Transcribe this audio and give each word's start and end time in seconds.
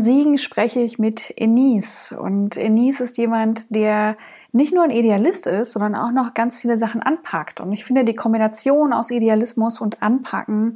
Siegen 0.00 0.38
spreche 0.38 0.80
ich 0.80 0.98
mit 0.98 1.32
Enise 1.36 2.18
und 2.18 2.56
Enise 2.56 3.04
ist 3.04 3.18
jemand, 3.18 3.74
der 3.74 4.16
nicht 4.52 4.74
nur 4.74 4.84
ein 4.84 4.90
Idealist 4.90 5.46
ist, 5.46 5.72
sondern 5.72 5.94
auch 5.94 6.10
noch 6.10 6.34
ganz 6.34 6.58
viele 6.58 6.76
Sachen 6.76 7.02
anpackt. 7.02 7.60
Und 7.60 7.72
ich 7.72 7.84
finde 7.84 8.04
die 8.04 8.14
Kombination 8.14 8.92
aus 8.92 9.10
Idealismus 9.10 9.80
und 9.80 10.02
Anpacken, 10.02 10.74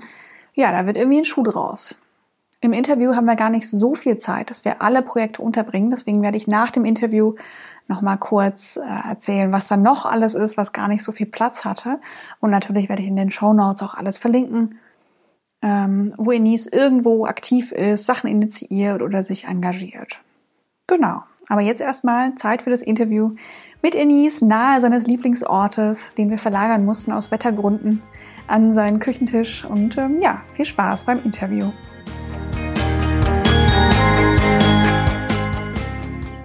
ja, 0.54 0.70
da 0.70 0.86
wird 0.86 0.96
irgendwie 0.96 1.18
ein 1.18 1.24
Schuh 1.24 1.42
draus. 1.42 1.96
Im 2.60 2.72
Interview 2.72 3.14
haben 3.14 3.26
wir 3.26 3.36
gar 3.36 3.50
nicht 3.50 3.68
so 3.68 3.94
viel 3.94 4.16
Zeit, 4.16 4.48
dass 4.48 4.64
wir 4.64 4.80
alle 4.80 5.02
Projekte 5.02 5.42
unterbringen. 5.42 5.90
Deswegen 5.90 6.22
werde 6.22 6.36
ich 6.36 6.46
nach 6.46 6.70
dem 6.70 6.84
Interview 6.84 7.34
noch 7.88 8.00
mal 8.00 8.16
kurz 8.16 8.76
äh, 8.76 9.08
erzählen, 9.08 9.52
was 9.52 9.68
da 9.68 9.76
noch 9.76 10.06
alles 10.06 10.34
ist, 10.34 10.56
was 10.56 10.72
gar 10.72 10.88
nicht 10.88 11.02
so 11.02 11.12
viel 11.12 11.26
Platz 11.26 11.64
hatte. 11.64 12.00
Und 12.40 12.50
natürlich 12.50 12.88
werde 12.88 13.02
ich 13.02 13.08
in 13.08 13.16
den 13.16 13.30
Show 13.30 13.52
Notes 13.52 13.82
auch 13.82 13.94
alles 13.94 14.16
verlinken, 14.16 14.78
ähm, 15.64 16.12
wo 16.18 16.30
Enise 16.30 16.68
irgendwo 16.70 17.24
aktiv 17.24 17.72
ist, 17.72 18.04
Sachen 18.04 18.28
initiiert 18.28 19.00
oder 19.00 19.22
sich 19.22 19.46
engagiert. 19.46 20.20
Genau. 20.86 21.22
Aber 21.48 21.62
jetzt 21.62 21.80
erstmal 21.80 22.34
Zeit 22.34 22.60
für 22.60 22.70
das 22.70 22.82
Interview 22.82 23.34
mit 23.82 23.94
Enise 23.94 24.46
nahe 24.46 24.82
seines 24.82 25.06
Lieblingsortes, 25.06 26.14
den 26.14 26.28
wir 26.28 26.36
verlagern 26.36 26.84
mussten 26.84 27.12
aus 27.12 27.30
Wettergründen, 27.30 28.02
an 28.46 28.74
seinen 28.74 28.98
Küchentisch. 28.98 29.64
Und 29.64 29.96
ähm, 29.96 30.20
ja, 30.20 30.42
viel 30.52 30.66
Spaß 30.66 31.04
beim 31.04 31.24
Interview. 31.24 31.70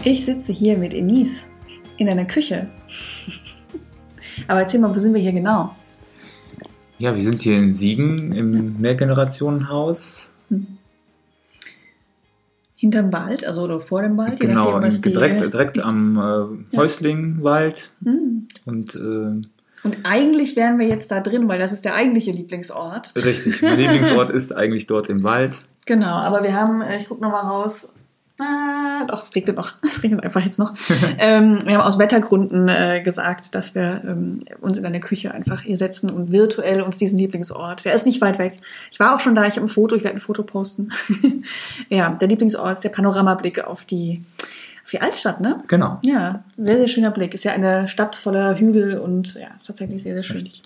Ich 0.05 0.23
sitze 0.23 0.53
hier 0.53 0.77
mit 0.77 0.93
Enise 0.93 1.47
in 1.97 2.07
einer 2.07 2.25
Küche. 2.25 2.69
Aber 4.47 4.61
erzähl 4.61 4.79
mal, 4.79 4.95
wo 4.95 4.99
sind 4.99 5.13
wir 5.13 5.21
hier 5.21 5.33
genau? 5.33 5.75
Ja, 6.99 7.15
wir 7.15 7.23
sind 7.23 7.41
hier 7.41 7.57
in 7.57 7.71
Siegen 7.71 8.33
im 8.33 8.81
Mehrgenerationenhaus. 8.81 10.31
Hinterm 12.75 13.13
Wald, 13.13 13.45
also 13.45 13.63
oder 13.63 13.79
vor 13.79 14.01
dem 14.01 14.17
Wald? 14.17 14.41
Genau, 14.41 14.79
nachdem, 14.79 15.13
direkt, 15.13 15.41
direkt 15.53 15.79
am 15.79 16.61
äh, 16.73 16.77
Häuslingwald. 16.77 17.91
Hm. 18.03 18.47
Und, 18.65 18.95
äh, 18.95 18.99
und 18.99 19.97
eigentlich 20.03 20.57
wären 20.57 20.77
wir 20.77 20.87
jetzt 20.87 21.09
da 21.09 21.21
drin, 21.21 21.47
weil 21.47 21.57
das 21.57 21.71
ist 21.71 21.85
der 21.85 21.95
eigentliche 21.95 22.31
Lieblingsort. 22.31 23.13
Richtig, 23.15 23.61
mein 23.61 23.79
Lieblingsort 23.79 24.29
ist 24.33 24.53
eigentlich 24.53 24.85
dort 24.85 25.07
im 25.07 25.23
Wald. 25.23 25.63
Genau, 25.85 26.17
aber 26.17 26.43
wir 26.43 26.53
haben, 26.53 26.81
äh, 26.81 26.97
ich 26.97 27.07
gucke 27.07 27.21
nochmal 27.21 27.45
raus, 27.45 27.93
Ah, 28.39 29.05
doch, 29.05 29.21
es 29.21 29.35
regnet 29.35 29.55
noch. 29.57 29.73
Es 29.83 30.03
regnet 30.03 30.23
einfach 30.23 30.43
jetzt 30.43 30.59
noch. 30.59 30.73
ähm, 31.17 31.59
wir 31.65 31.75
haben 31.75 31.81
aus 31.81 31.99
Wettergründen 31.99 32.67
äh, 32.67 33.01
gesagt, 33.03 33.53
dass 33.55 33.75
wir 33.75 34.01
ähm, 34.05 34.39
uns 34.61 34.77
in 34.77 34.85
eine 34.85 34.99
Küche 34.99 35.33
einfach 35.33 35.61
hier 35.61 35.77
setzen 35.77 36.09
und 36.09 36.31
virtuell 36.31 36.81
uns 36.81 36.97
diesen 36.97 37.19
Lieblingsort, 37.19 37.85
der 37.85 37.93
ist 37.93 38.05
nicht 38.05 38.21
weit 38.21 38.39
weg. 38.39 38.57
Ich 38.91 38.99
war 38.99 39.15
auch 39.15 39.19
schon 39.19 39.35
da, 39.35 39.45
ich 39.45 39.55
habe 39.55 39.65
ein 39.65 39.69
Foto, 39.69 39.95
ich 39.95 40.03
werde 40.03 40.17
ein 40.17 40.21
Foto 40.21 40.43
posten. 40.43 40.91
ja, 41.89 42.09
der 42.09 42.27
Lieblingsort 42.27 42.71
ist 42.71 42.83
der 42.83 42.89
Panoramablick 42.89 43.63
auf 43.65 43.85
die, 43.85 44.23
auf 44.83 44.91
die 44.91 45.01
Altstadt, 45.01 45.41
ne? 45.41 45.61
Genau. 45.67 45.99
Ja, 46.03 46.43
sehr, 46.53 46.77
sehr 46.77 46.87
schöner 46.87 47.11
Blick. 47.11 47.33
Ist 47.33 47.43
ja 47.43 47.51
eine 47.51 47.89
Stadt 47.89 48.15
voller 48.15 48.57
Hügel 48.57 48.99
und 48.99 49.35
ja, 49.35 49.49
ist 49.57 49.67
tatsächlich 49.67 50.03
sehr, 50.03 50.13
sehr 50.13 50.23
schön. 50.23 50.37
Richtig. 50.37 50.63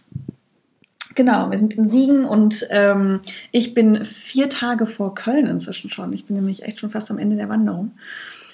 Genau, 1.16 1.52
wir 1.52 1.58
sind 1.58 1.76
in 1.76 1.88
Siegen 1.88 2.26
und 2.26 2.68
ähm, 2.70 3.20
ich 3.52 3.74
bin 3.74 4.04
vier 4.04 4.50
Tage 4.50 4.86
vor 4.86 5.14
Köln 5.16 5.48
inzwischen 5.48 5.90
schon. 5.90 6.14
Ich 6.14 6.26
bin 6.26 6.36
nämlich 6.36 6.64
echt 6.64 6.80
schon 6.80 6.90
fast 6.90 7.12
am 7.12 7.20
Ende 7.20 7.36
der 7.36 7.50
Wanderung. 7.50 7.92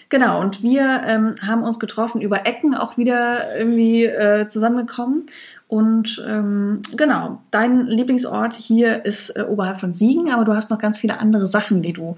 Genau, 0.09 0.41
und 0.41 0.63
wir 0.63 1.03
ähm, 1.05 1.35
haben 1.45 1.61
uns 1.63 1.79
getroffen, 1.79 2.19
über 2.19 2.47
Ecken 2.47 2.73
auch 2.73 2.97
wieder 2.97 3.55
irgendwie 3.55 4.05
äh, 4.05 4.47
zusammengekommen. 4.47 5.27
Und 5.67 6.25
ähm, 6.27 6.81
genau, 6.97 7.43
dein 7.51 7.85
Lieblingsort 7.85 8.55
hier 8.55 9.05
ist 9.05 9.29
äh, 9.37 9.43
oberhalb 9.43 9.79
von 9.79 9.93
Siegen, 9.93 10.31
aber 10.31 10.43
du 10.43 10.55
hast 10.55 10.71
noch 10.71 10.79
ganz 10.79 10.97
viele 10.97 11.19
andere 11.19 11.45
Sachen, 11.45 11.83
die 11.83 11.93
du 11.93 12.15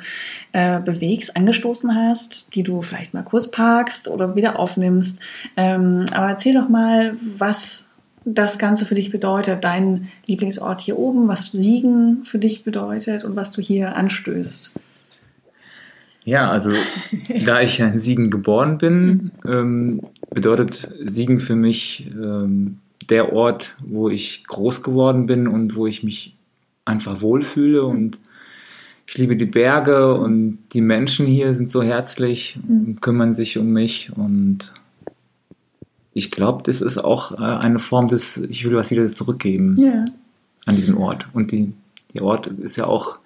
äh, 0.53 0.80
bewegst, 0.80 1.35
angestoßen 1.35 1.94
hast, 1.94 2.56
die 2.56 2.63
du 2.63 2.81
vielleicht 2.81 3.13
mal 3.13 3.24
kurz 3.24 3.51
parkst 3.51 4.07
oder 4.07 4.38
wieder 4.38 4.57
aufnimmst. 4.57 5.22
Ähm, 5.57 6.06
aber 6.13 6.30
erzähl 6.30 6.53
doch 6.53 6.69
mal, 6.69 7.18
was 7.38 7.91
das 8.23 8.59
Ganze 8.59 8.85
für 8.85 8.95
dich 8.95 9.11
bedeutet, 9.11 9.63
dein 9.63 10.09
Lieblingsort 10.27 10.79
hier 10.79 10.97
oben, 10.97 11.27
was 11.27 11.51
Siegen 11.51 12.23
für 12.25 12.39
dich 12.39 12.63
bedeutet 12.63 13.23
und 13.23 13.35
was 13.35 13.51
du 13.51 13.61
hier 13.61 13.95
anstößt. 13.95 14.73
Ja, 16.25 16.49
also 16.51 16.71
da 17.45 17.61
ich 17.61 17.79
in 17.79 17.99
Siegen 17.99 18.29
geboren 18.29 18.77
bin, 18.77 19.31
ähm, 19.45 20.01
bedeutet 20.29 20.93
Siegen 21.03 21.39
für 21.39 21.55
mich 21.55 22.11
ähm, 22.13 22.77
der 23.09 23.33
Ort, 23.33 23.75
wo 23.83 24.09
ich 24.09 24.43
groß 24.45 24.83
geworden 24.83 25.25
bin 25.25 25.47
und 25.47 25.75
wo 25.75 25.88
ich 25.88 26.03
mich 26.03 26.35
einfach 26.85 27.21
wohlfühle 27.21 27.83
und 27.83 28.19
ich 29.07 29.17
liebe 29.17 29.35
die 29.35 29.45
Berge 29.45 30.13
und 30.15 30.59
die 30.73 30.81
Menschen 30.81 31.25
hier 31.25 31.53
sind 31.53 31.69
so 31.69 31.83
herzlich 31.83 32.59
und 32.65 33.01
kümmern 33.01 33.33
sich 33.33 33.57
um 33.57 33.73
mich 33.73 34.11
und 34.15 34.73
ich 36.13 36.31
glaube, 36.31 36.63
das 36.63 36.81
ist 36.81 36.97
auch 36.97 37.31
äh, 37.33 37.38
eine 37.38 37.79
Form 37.79 38.07
des, 38.07 38.38
ich 38.38 38.66
will 38.66 38.75
was 38.75 38.91
wieder 38.91 39.07
zurückgeben 39.07 39.75
yeah. 39.79 40.05
an 40.66 40.75
diesen 40.75 40.95
Ort. 40.97 41.27
Und 41.33 41.51
die, 41.51 41.73
der 42.13 42.23
Ort 42.23 42.47
ist 42.47 42.75
ja 42.75 42.85
auch 42.85 43.19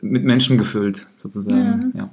mit 0.00 0.24
Menschen 0.24 0.58
gefüllt, 0.58 1.06
sozusagen. 1.16 1.92
Ja. 1.94 2.00
ja. 2.00 2.10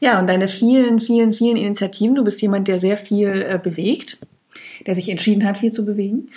ja. 0.00 0.20
und 0.20 0.28
deine 0.28 0.48
vielen, 0.48 1.00
vielen, 1.00 1.32
vielen 1.32 1.56
Initiativen. 1.56 2.14
Du 2.14 2.24
bist 2.24 2.40
jemand, 2.42 2.68
der 2.68 2.78
sehr 2.78 2.96
viel 2.96 3.28
äh, 3.28 3.58
bewegt, 3.62 4.18
der 4.86 4.94
sich 4.94 5.08
entschieden 5.08 5.44
hat, 5.44 5.58
viel 5.58 5.72
zu 5.72 5.86
bewegen. 5.86 6.28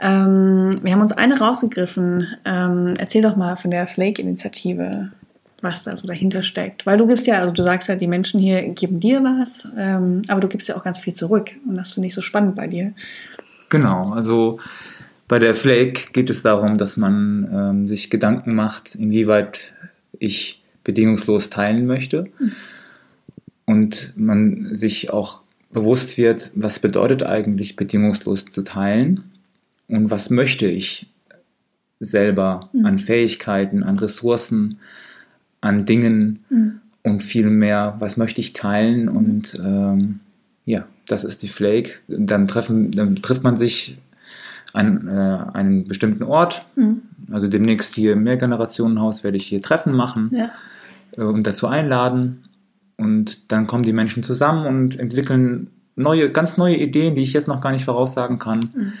Ähm, 0.00 0.70
wir 0.82 0.92
haben 0.92 1.02
uns 1.02 1.12
eine 1.12 1.38
rausgegriffen. 1.38 2.26
Ähm, 2.44 2.94
erzähl 2.98 3.22
doch 3.22 3.36
mal 3.36 3.56
von 3.56 3.70
der 3.70 3.86
Flake-Initiative 3.86 5.12
was 5.64 5.82
da 5.82 5.96
so 5.96 6.06
dahinter 6.06 6.44
steckt. 6.44 6.86
Weil 6.86 6.98
du 6.98 7.06
gibst 7.06 7.26
ja, 7.26 7.40
also 7.40 7.52
du 7.52 7.62
sagst 7.62 7.88
ja, 7.88 7.96
die 7.96 8.06
Menschen 8.06 8.38
hier 8.38 8.62
geben 8.68 9.00
dir 9.00 9.24
was, 9.24 9.68
ähm, 9.76 10.22
aber 10.28 10.40
du 10.40 10.48
gibst 10.48 10.68
ja 10.68 10.76
auch 10.76 10.84
ganz 10.84 11.00
viel 11.00 11.14
zurück. 11.14 11.50
Und 11.66 11.76
das 11.76 11.94
finde 11.94 12.06
ich 12.06 12.14
so 12.14 12.20
spannend 12.20 12.54
bei 12.54 12.68
dir. 12.68 12.92
Genau, 13.70 14.12
also 14.12 14.60
bei 15.26 15.40
der 15.40 15.54
Flake 15.54 16.12
geht 16.12 16.30
es 16.30 16.42
darum, 16.42 16.78
dass 16.78 16.96
man 16.96 17.48
ähm, 17.52 17.86
sich 17.88 18.10
Gedanken 18.10 18.54
macht, 18.54 18.94
inwieweit 18.94 19.72
ich 20.18 20.62
bedingungslos 20.84 21.50
teilen 21.50 21.86
möchte. 21.86 22.26
Mhm. 22.38 22.52
Und 23.66 24.12
man 24.14 24.76
sich 24.76 25.10
auch 25.10 25.42
bewusst 25.72 26.18
wird, 26.18 26.52
was 26.54 26.78
bedeutet 26.78 27.22
eigentlich 27.22 27.76
bedingungslos 27.76 28.44
zu 28.44 28.62
teilen 28.62 29.24
und 29.88 30.10
was 30.10 30.28
möchte 30.30 30.66
ich 30.66 31.06
selber 32.00 32.68
mhm. 32.72 32.86
an 32.86 32.98
Fähigkeiten, 32.98 33.82
an 33.82 33.98
Ressourcen, 33.98 34.78
an 35.64 35.86
Dingen 35.86 36.44
mhm. 36.50 36.80
und 37.02 37.22
viel 37.22 37.48
mehr, 37.48 37.96
was 37.98 38.16
möchte 38.16 38.40
ich 38.40 38.52
teilen 38.52 39.08
und 39.08 39.58
ähm, 39.64 40.20
ja, 40.66 40.86
das 41.08 41.24
ist 41.24 41.42
die 41.42 41.48
Flake. 41.48 41.90
Dann, 42.08 42.46
treffen, 42.46 42.90
dann 42.90 43.16
trifft 43.16 43.42
man 43.42 43.56
sich 43.56 43.98
an 44.72 45.08
äh, 45.08 45.56
einem 45.56 45.84
bestimmten 45.84 46.22
Ort. 46.24 46.64
Mhm. 46.76 47.02
Also 47.30 47.48
demnächst 47.48 47.94
hier 47.94 48.12
im 48.12 48.24
Mehrgenerationenhaus 48.24 49.24
werde 49.24 49.36
ich 49.36 49.46
hier 49.46 49.60
Treffen 49.60 49.94
machen 49.94 50.30
ja. 50.32 50.50
äh, 51.16 51.22
und 51.22 51.46
dazu 51.46 51.66
einladen. 51.66 52.44
Und 52.96 53.50
dann 53.52 53.66
kommen 53.66 53.82
die 53.84 53.92
Menschen 53.92 54.22
zusammen 54.22 54.66
und 54.66 54.98
entwickeln 54.98 55.68
neue, 55.96 56.30
ganz 56.30 56.56
neue 56.56 56.76
Ideen, 56.76 57.14
die 57.14 57.22
ich 57.22 57.32
jetzt 57.32 57.48
noch 57.48 57.60
gar 57.60 57.72
nicht 57.72 57.84
voraussagen 57.84 58.38
kann. 58.38 58.60
Mhm. 58.74 58.92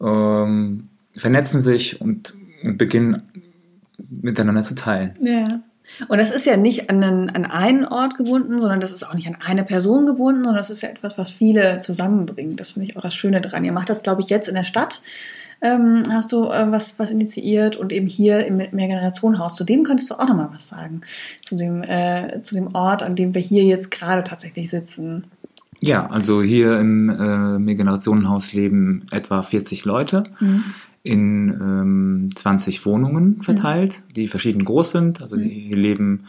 Ähm, 0.00 0.88
vernetzen 1.16 1.60
sich 1.60 2.00
und, 2.00 2.34
und 2.62 2.76
beginnen 2.76 3.22
miteinander 4.08 4.62
zu 4.62 4.74
teilen. 4.74 5.14
Ja. 5.20 5.44
Und 6.08 6.18
das 6.18 6.30
ist 6.30 6.46
ja 6.46 6.56
nicht 6.56 6.90
an 6.90 7.02
einen, 7.02 7.30
an 7.30 7.44
einen 7.44 7.84
Ort 7.84 8.16
gebunden, 8.16 8.58
sondern 8.58 8.80
das 8.80 8.90
ist 8.90 9.04
auch 9.04 9.14
nicht 9.14 9.26
an 9.26 9.36
eine 9.44 9.64
Person 9.64 10.06
gebunden, 10.06 10.42
sondern 10.42 10.56
das 10.56 10.70
ist 10.70 10.82
ja 10.82 10.88
etwas, 10.88 11.18
was 11.18 11.30
viele 11.30 11.80
zusammenbringt. 11.80 12.58
Das 12.58 12.72
finde 12.72 12.88
ich 12.88 12.96
auch 12.96 13.02
das 13.02 13.14
Schöne 13.14 13.40
dran. 13.40 13.64
Ihr 13.64 13.72
macht 13.72 13.90
das, 13.90 14.02
glaube 14.02 14.20
ich, 14.20 14.28
jetzt 14.28 14.48
in 14.48 14.54
der 14.54 14.64
Stadt. 14.64 15.02
Ähm, 15.60 16.02
hast 16.10 16.32
du 16.32 16.44
äh, 16.44 16.70
was, 16.70 16.98
was 16.98 17.10
initiiert 17.10 17.76
und 17.76 17.92
eben 17.92 18.06
hier 18.06 18.44
im 18.44 18.56
Mehrgenerationenhaus. 18.56 19.54
Zu 19.54 19.64
dem 19.64 19.84
könntest 19.84 20.10
du 20.10 20.14
auch 20.14 20.26
nochmal 20.26 20.50
was 20.52 20.68
sagen. 20.68 21.02
Zu 21.42 21.56
dem, 21.56 21.82
äh, 21.82 22.42
zu 22.42 22.54
dem 22.54 22.74
Ort, 22.74 23.02
an 23.02 23.14
dem 23.14 23.34
wir 23.34 23.40
hier 23.40 23.64
jetzt 23.64 23.90
gerade 23.90 24.24
tatsächlich 24.24 24.68
sitzen. 24.68 25.24
Ja, 25.80 26.06
also 26.06 26.42
hier 26.42 26.78
im 26.78 27.08
äh, 27.08 27.58
Mehrgenerationenhaus 27.58 28.52
leben 28.52 29.06
etwa 29.10 29.42
40 29.42 29.84
Leute. 29.84 30.24
Mhm. 30.40 30.64
In 31.04 31.50
ähm, 31.50 32.30
20 32.34 32.84
Wohnungen 32.86 33.42
verteilt, 33.42 34.02
mhm. 34.08 34.14
die 34.14 34.26
verschieden 34.26 34.64
groß 34.64 34.90
sind. 34.90 35.20
Also 35.20 35.36
mhm. 35.36 35.42
hier 35.42 35.76
leben 35.76 36.24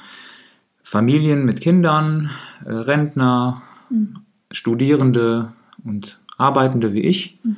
Familien 0.84 1.46
mit 1.46 1.62
Kindern, 1.62 2.30
äh, 2.66 2.72
Rentner, 2.72 3.64
mhm. 3.90 4.18
Studierende 4.52 5.54
und 5.84 6.20
Arbeitende 6.38 6.94
wie 6.94 7.02
ich. 7.02 7.40
Mhm. 7.44 7.58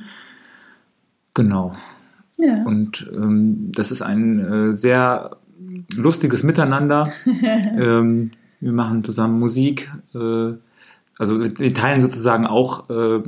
Genau. 1.34 1.74
Ja. 2.36 2.62
Und 2.62 3.10
ähm, 3.12 3.72
das 3.72 3.90
ist 3.90 4.00
ein 4.00 4.38
äh, 4.38 4.74
sehr 4.76 5.36
lustiges 5.96 6.44
Miteinander. 6.44 7.12
ähm, 7.26 8.30
wir 8.60 8.72
machen 8.72 9.02
zusammen 9.02 9.40
Musik. 9.40 9.92
Äh, 10.14 10.52
also 11.18 11.40
wir 11.40 11.74
teilen 11.74 12.00
sozusagen 12.00 12.46
auch 12.46 12.88
äh, 12.90 13.22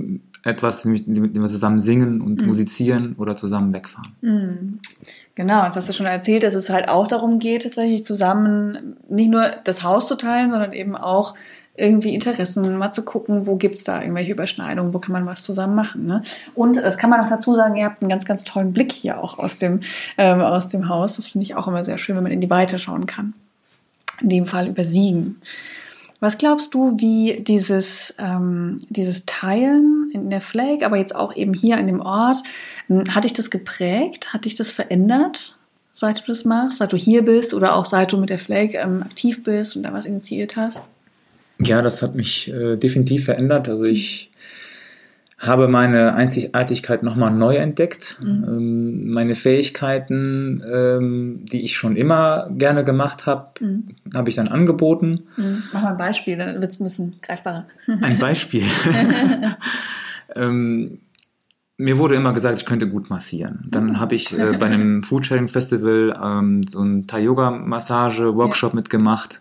etwas, 0.44 0.84
mit 0.84 1.06
dem 1.06 1.34
wir 1.34 1.48
zusammen 1.48 1.80
singen 1.80 2.20
und 2.20 2.40
mhm. 2.40 2.46
musizieren 2.46 3.14
oder 3.18 3.36
zusammen 3.36 3.72
wegfahren. 3.72 4.12
Mhm. 4.20 4.78
Genau, 5.34 5.64
das 5.64 5.76
hast 5.76 5.88
du 5.88 5.92
schon 5.92 6.06
erzählt, 6.06 6.42
dass 6.42 6.54
es 6.54 6.70
halt 6.70 6.88
auch 6.88 7.06
darum 7.06 7.38
geht, 7.38 7.62
tatsächlich 7.62 8.04
zusammen 8.04 8.96
nicht 9.08 9.30
nur 9.30 9.44
das 9.64 9.82
Haus 9.82 10.06
zu 10.06 10.16
teilen, 10.16 10.50
sondern 10.50 10.72
eben 10.72 10.96
auch 10.96 11.34
irgendwie 11.76 12.14
Interessen, 12.14 12.76
mal 12.76 12.92
zu 12.92 13.04
gucken, 13.04 13.46
wo 13.46 13.56
gibt 13.56 13.78
es 13.78 13.84
da 13.84 14.02
irgendwelche 14.02 14.32
Überschneidungen, 14.32 14.92
wo 14.92 14.98
kann 14.98 15.12
man 15.12 15.26
was 15.26 15.42
zusammen 15.42 15.74
machen. 15.74 16.06
Ne? 16.06 16.22
Und 16.54 16.76
das 16.76 16.98
kann 16.98 17.10
man 17.10 17.20
auch 17.20 17.28
dazu 17.28 17.54
sagen, 17.54 17.76
ihr 17.76 17.86
habt 17.86 18.02
einen 18.02 18.10
ganz, 18.10 18.24
ganz 18.24 18.44
tollen 18.44 18.72
Blick 18.72 18.92
hier 18.92 19.22
auch 19.22 19.38
aus 19.38 19.56
dem, 19.56 19.80
ähm, 20.18 20.40
aus 20.40 20.68
dem 20.68 20.88
Haus. 20.88 21.16
Das 21.16 21.28
finde 21.28 21.44
ich 21.44 21.54
auch 21.54 21.68
immer 21.68 21.84
sehr 21.84 21.96
schön, 21.96 22.16
wenn 22.16 22.22
man 22.22 22.32
in 22.32 22.40
die 22.40 22.50
Weite 22.50 22.78
schauen 22.78 23.06
kann. 23.06 23.34
In 24.20 24.28
dem 24.28 24.46
Fall 24.46 24.68
über 24.68 24.84
Siegen. 24.84 25.40
Was 26.20 26.36
glaubst 26.36 26.74
du, 26.74 26.96
wie 26.98 27.40
dieses, 27.40 28.14
ähm, 28.18 28.80
dieses 28.90 29.24
Teilen 29.24 29.99
in 30.10 30.30
der 30.30 30.40
Flake, 30.40 30.84
aber 30.84 30.96
jetzt 30.96 31.14
auch 31.14 31.34
eben 31.34 31.54
hier 31.54 31.76
an 31.76 31.86
dem 31.86 32.00
Ort, 32.00 32.38
hm, 32.88 33.04
hat 33.14 33.24
dich 33.24 33.32
das 33.32 33.50
geprägt? 33.50 34.32
Hat 34.32 34.44
dich 34.44 34.54
das 34.54 34.72
verändert, 34.72 35.56
seit 35.92 36.20
du 36.20 36.24
das 36.26 36.44
machst, 36.44 36.78
seit 36.78 36.92
du 36.92 36.96
hier 36.96 37.24
bist 37.24 37.54
oder 37.54 37.74
auch 37.74 37.84
seit 37.84 38.12
du 38.12 38.16
mit 38.16 38.30
der 38.30 38.38
Flake 38.38 38.78
ähm, 38.78 39.02
aktiv 39.02 39.42
bist 39.42 39.76
und 39.76 39.82
da 39.82 39.92
was 39.92 40.06
initiiert 40.06 40.56
hast? 40.56 40.88
Ja, 41.58 41.82
das 41.82 42.00
hat 42.02 42.14
mich 42.14 42.48
äh, 42.48 42.76
definitiv 42.76 43.26
verändert. 43.26 43.68
Also 43.68 43.84
ich 43.84 44.29
habe 45.40 45.68
meine 45.68 46.14
Einzigartigkeit 46.14 47.02
nochmal 47.02 47.32
neu 47.32 47.56
entdeckt. 47.56 48.18
Mhm. 48.22 48.44
Ähm, 48.46 49.10
meine 49.10 49.34
Fähigkeiten, 49.34 50.62
ähm, 50.70 51.44
die 51.50 51.64
ich 51.64 51.76
schon 51.76 51.96
immer 51.96 52.48
gerne 52.50 52.84
gemacht 52.84 53.24
habe, 53.24 53.48
mhm. 53.58 53.88
habe 54.14 54.28
ich 54.28 54.36
dann 54.36 54.48
angeboten. 54.48 55.22
Mhm. 55.36 55.62
Mach 55.72 55.82
mal 55.82 55.92
ein 55.92 55.98
Beispiel, 55.98 56.36
dann 56.36 56.60
wird 56.60 56.70
es 56.70 56.78
ein 56.78 56.84
bisschen 56.84 57.16
greifbarer. 57.22 57.66
Ein 58.02 58.18
Beispiel. 58.18 58.64
ähm, 60.36 60.98
mir 61.78 61.96
wurde 61.96 62.16
immer 62.16 62.34
gesagt, 62.34 62.60
ich 62.60 62.66
könnte 62.66 62.86
gut 62.86 63.08
massieren. 63.08 63.66
Dann 63.70 63.86
mhm. 63.86 64.00
habe 64.00 64.14
ich 64.14 64.38
äh, 64.38 64.58
bei 64.58 64.66
einem 64.66 65.02
Foodsharing 65.02 65.48
Festival 65.48 66.20
ähm, 66.22 66.60
so 66.68 66.82
ein 66.82 67.06
Thai-Yoga-Massage-Workshop 67.06 68.72
ja. 68.72 68.76
mitgemacht 68.76 69.40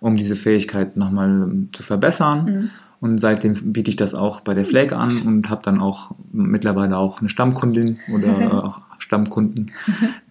um 0.00 0.16
diese 0.16 0.36
Fähigkeit 0.36 0.96
nochmal 0.96 1.50
zu 1.72 1.82
verbessern. 1.82 2.70
Mhm. 3.00 3.08
Und 3.08 3.18
seitdem 3.20 3.72
biete 3.72 3.90
ich 3.90 3.96
das 3.96 4.14
auch 4.14 4.40
bei 4.40 4.54
der 4.54 4.64
Flake 4.64 4.96
an 4.96 5.22
und 5.26 5.50
habe 5.50 5.62
dann 5.64 5.80
auch 5.80 6.12
mittlerweile 6.32 6.96
auch 6.96 7.20
eine 7.20 7.28
Stammkundin 7.28 7.98
oder 8.12 8.64
auch 8.64 8.80
Stammkunden, 8.98 9.70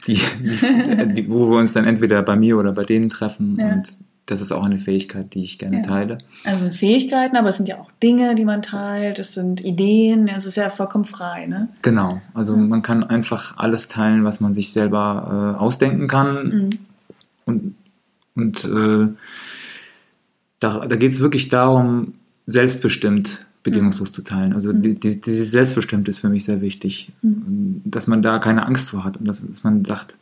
die, 0.05 0.19
die, 0.39 1.13
die, 1.13 1.31
wo 1.31 1.49
wir 1.49 1.57
uns 1.57 1.73
dann 1.73 1.85
entweder 1.85 2.21
bei 2.21 2.35
mir 2.35 2.57
oder 2.57 2.73
bei 2.73 2.83
denen 2.83 3.09
treffen. 3.09 3.57
Ja. 3.59 3.73
Und 3.73 3.97
das 4.27 4.41
ist 4.41 4.51
auch 4.51 4.65
eine 4.65 4.77
Fähigkeit, 4.77 5.33
die 5.33 5.41
ich 5.41 5.57
gerne 5.57 5.77
ja. 5.77 5.83
teile. 5.83 6.17
Also 6.43 6.69
Fähigkeiten, 6.69 7.37
aber 7.37 7.49
es 7.49 7.57
sind 7.57 7.69
ja 7.69 7.79
auch 7.79 7.89
Dinge, 8.03 8.35
die 8.35 8.43
man 8.43 8.61
teilt, 8.61 9.19
es 9.19 9.33
sind 9.33 9.61
Ideen, 9.63 10.27
es 10.27 10.45
ist 10.45 10.57
ja 10.57 10.69
vollkommen 10.69 11.05
frei, 11.05 11.47
ne? 11.47 11.69
Genau, 11.81 12.21
also 12.33 12.55
mhm. 12.55 12.67
man 12.67 12.81
kann 12.81 13.05
einfach 13.05 13.57
alles 13.57 13.87
teilen, 13.87 14.25
was 14.25 14.41
man 14.41 14.53
sich 14.53 14.73
selber 14.73 15.55
äh, 15.55 15.59
ausdenken 15.59 16.07
kann. 16.07 16.43
Mhm. 16.43 16.69
Und, 17.45 17.75
und 18.35 18.65
äh, 18.65 19.07
da, 20.59 20.85
da 20.85 20.95
geht 20.97 21.11
es 21.13 21.21
wirklich 21.21 21.47
darum, 21.47 22.15
selbstbestimmt 22.47 23.45
bedingungslos 23.61 24.11
zu 24.11 24.23
teilen. 24.23 24.53
Also 24.53 24.73
mhm. 24.73 24.81
die, 24.81 24.95
die, 24.95 25.21
dieses 25.21 25.51
Selbstbestimmt 25.51 26.07
ist 26.07 26.19
für 26.19 26.29
mich 26.29 26.45
sehr 26.45 26.61
wichtig, 26.61 27.11
mhm. 27.21 27.81
dass 27.85 28.07
man 28.07 28.21
da 28.21 28.39
keine 28.39 28.65
Angst 28.65 28.89
vor 28.89 29.03
hat 29.03 29.17
und 29.17 29.27
dass, 29.27 29.45
dass 29.45 29.63
man 29.63 29.85
sagt, 29.85 30.17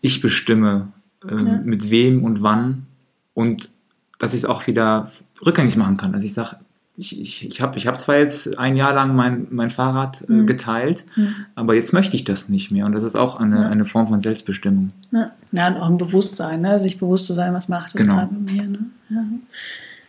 ich 0.00 0.20
bestimme, 0.20 0.88
ähm, 1.28 1.46
ja. 1.46 1.60
mit 1.64 1.90
wem 1.90 2.22
und 2.22 2.42
wann 2.42 2.86
und 3.34 3.70
dass 4.18 4.34
ich 4.34 4.40
es 4.40 4.44
auch 4.44 4.66
wieder 4.66 5.10
rückgängig 5.44 5.76
machen 5.76 5.96
kann. 5.96 6.14
Also 6.14 6.26
ich 6.26 6.34
sage, 6.34 6.56
ich, 6.96 7.18
ich, 7.18 7.46
ich 7.46 7.62
habe 7.62 7.78
ich 7.78 7.86
hab 7.86 8.00
zwar 8.00 8.18
jetzt 8.18 8.58
ein 8.58 8.76
Jahr 8.76 8.92
lang 8.92 9.16
mein, 9.16 9.46
mein 9.50 9.70
Fahrrad 9.70 10.28
äh, 10.28 10.32
mhm. 10.32 10.46
geteilt, 10.46 11.04
mhm. 11.16 11.34
aber 11.54 11.74
jetzt 11.74 11.92
möchte 11.92 12.14
ich 12.16 12.24
das 12.24 12.50
nicht 12.50 12.70
mehr. 12.70 12.84
Und 12.84 12.92
das 12.92 13.04
ist 13.04 13.16
auch 13.16 13.40
eine, 13.40 13.62
ja. 13.62 13.68
eine 13.68 13.86
Form 13.86 14.08
von 14.08 14.20
Selbstbestimmung. 14.20 14.92
Ja. 15.10 15.32
ja, 15.52 15.68
und 15.68 15.76
auch 15.78 15.88
ein 15.88 15.96
Bewusstsein, 15.96 16.60
ne? 16.60 16.78
sich 16.78 16.98
bewusst 16.98 17.26
zu 17.26 17.32
sein, 17.32 17.54
was 17.54 17.68
macht 17.68 17.94
es 17.94 18.02
genau. 18.02 18.16
gerade 18.16 18.34
mit 18.34 18.52
mir. 18.52 18.62
Ne? 18.64 18.78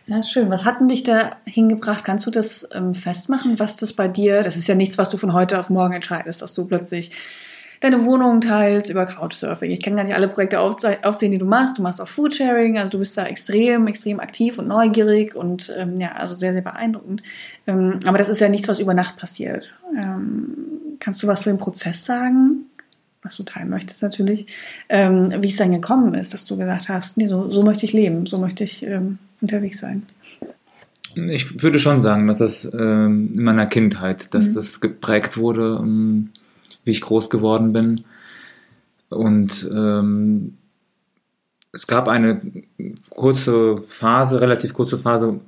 Ja. 0.06 0.22
Schön. 0.22 0.50
Was 0.50 0.64
hat 0.64 0.80
denn 0.80 0.88
dich 0.88 1.02
da 1.02 1.36
hingebracht? 1.46 2.04
Kannst 2.04 2.26
du 2.26 2.30
das 2.30 2.68
ähm, 2.74 2.94
festmachen, 2.94 3.58
was 3.58 3.76
das 3.76 3.92
bei 3.92 4.08
dir, 4.08 4.42
das 4.42 4.56
ist 4.56 4.68
ja 4.68 4.74
nichts, 4.74 4.98
was 4.98 5.10
du 5.10 5.16
von 5.16 5.32
heute 5.32 5.58
auf 5.58 5.70
morgen 5.70 5.94
entscheidest, 5.94 6.42
dass 6.42 6.54
du 6.54 6.64
plötzlich 6.66 7.10
deine 7.80 8.04
Wohnung 8.04 8.40
teilst 8.40 8.88
über 8.88 9.04
Couchsurfing. 9.04 9.70
Ich 9.70 9.82
kann 9.82 9.96
gar 9.96 10.04
nicht 10.04 10.14
alle 10.14 10.28
Projekte 10.28 10.60
aufzählen, 10.60 11.32
die 11.32 11.38
du 11.38 11.44
machst. 11.44 11.78
Du 11.78 11.82
machst 11.82 12.00
auch 12.00 12.08
Foodsharing, 12.08 12.78
also 12.78 12.92
du 12.92 12.98
bist 12.98 13.16
da 13.16 13.26
extrem, 13.26 13.86
extrem 13.86 14.20
aktiv 14.20 14.58
und 14.58 14.68
neugierig 14.68 15.34
und 15.34 15.72
ähm, 15.76 15.94
ja, 15.98 16.12
also 16.12 16.34
sehr, 16.34 16.52
sehr 16.52 16.62
beeindruckend. 16.62 17.22
Ähm, 17.66 18.00
aber 18.06 18.18
das 18.18 18.28
ist 18.28 18.40
ja 18.40 18.48
nichts, 18.48 18.68
was 18.68 18.78
über 18.78 18.94
Nacht 18.94 19.16
passiert. 19.16 19.72
Ähm, 19.96 20.54
kannst 20.98 21.22
du 21.22 21.26
was 21.26 21.42
zu 21.42 21.50
dem 21.50 21.58
Prozess 21.58 22.04
sagen? 22.04 22.66
Was 23.22 23.36
du 23.36 23.42
teilen 23.42 23.70
möchtest 23.70 24.02
natürlich, 24.02 24.46
ähm, 24.90 25.32
wie 25.42 25.48
es 25.48 25.56
dann 25.56 25.72
gekommen 25.72 26.12
ist, 26.12 26.34
dass 26.34 26.44
du 26.44 26.58
gesagt 26.58 26.90
hast, 26.90 27.16
nee, 27.16 27.26
so, 27.26 27.50
so 27.50 27.62
möchte 27.62 27.86
ich 27.86 27.94
leben, 27.94 28.26
so 28.26 28.36
möchte 28.36 28.64
ich 28.64 28.84
ähm, 28.84 29.18
unterwegs 29.44 29.78
sein. 29.78 30.06
Ich 31.14 31.62
würde 31.62 31.78
schon 31.78 32.00
sagen, 32.00 32.26
dass 32.26 32.38
das 32.38 32.64
ähm, 32.74 33.34
in 33.34 33.44
meiner 33.44 33.66
Kindheit, 33.66 34.34
dass 34.34 34.48
mhm. 34.48 34.54
das 34.54 34.80
geprägt 34.80 35.36
wurde, 35.36 35.78
ähm, 35.80 36.30
wie 36.84 36.90
ich 36.90 37.00
groß 37.00 37.30
geworden 37.30 37.72
bin. 37.72 38.04
Und 39.10 39.68
ähm, 39.72 40.58
es 41.72 41.86
gab 41.86 42.08
eine 42.08 42.40
kurze 43.10 43.76
Phase, 43.88 44.40
relativ 44.40 44.74
kurze 44.74 44.98
Phase, 44.98 45.40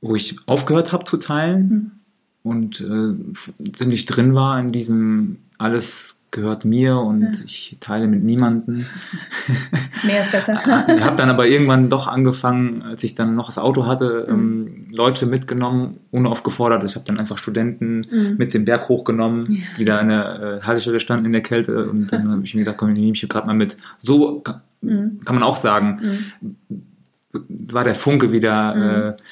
wo 0.00 0.14
ich 0.14 0.36
aufgehört 0.46 0.92
habe 0.92 1.04
zu 1.04 1.16
teilen 1.16 1.68
mhm. 1.68 1.90
Und 2.46 2.80
äh, 2.80 3.72
ziemlich 3.72 4.06
drin 4.06 4.34
war 4.34 4.60
in 4.60 4.70
diesem 4.70 5.38
alles 5.58 6.20
gehört 6.30 6.64
mir 6.64 6.98
und 6.98 7.22
ja. 7.22 7.44
ich 7.44 7.76
teile 7.80 8.06
mit 8.06 8.22
niemandem. 8.22 8.86
Mehr 10.06 10.20
ist 10.20 10.30
besser. 10.30 10.54
Ich 10.96 11.02
habe 11.02 11.16
dann 11.16 11.30
aber 11.30 11.46
irgendwann 11.46 11.88
doch 11.88 12.06
angefangen, 12.06 12.82
als 12.82 13.02
ich 13.04 13.14
dann 13.14 13.34
noch 13.34 13.46
das 13.46 13.58
Auto 13.58 13.86
hatte, 13.86 14.26
mhm. 14.28 14.34
ähm, 14.34 14.86
Leute 14.94 15.26
mitgenommen, 15.26 15.98
unaufgefordert. 16.10 16.84
Ich 16.84 16.94
habe 16.94 17.04
dann 17.06 17.18
einfach 17.18 17.38
Studenten 17.38 18.06
mhm. 18.10 18.36
mit 18.36 18.54
dem 18.54 18.64
Berg 18.64 18.88
hochgenommen, 18.88 19.50
ja. 19.50 19.62
die 19.78 19.84
da 19.84 19.98
an 19.98 20.08
der 20.08 20.60
äh, 20.62 20.66
Haltestelle 20.66 21.00
standen 21.00 21.26
in 21.26 21.32
der 21.32 21.42
Kälte 21.42 21.88
und 21.88 22.12
dann 22.12 22.30
habe 22.30 22.44
ich 22.44 22.54
mir 22.54 22.60
gedacht, 22.60 22.76
komm, 22.76 22.90
ich 22.90 22.98
nehme 22.98 23.12
ich 23.12 23.28
gerade 23.28 23.46
mal 23.46 23.54
mit. 23.54 23.76
So 23.96 24.40
kann, 24.40 24.60
mhm. 24.82 25.20
kann 25.24 25.34
man 25.34 25.42
auch 25.42 25.56
sagen, 25.56 26.30
mhm. 27.32 27.42
war 27.72 27.84
der 27.84 27.94
Funke 27.94 28.30
wieder 28.30 28.74
mhm. 28.74 28.82
äh, 28.82 29.22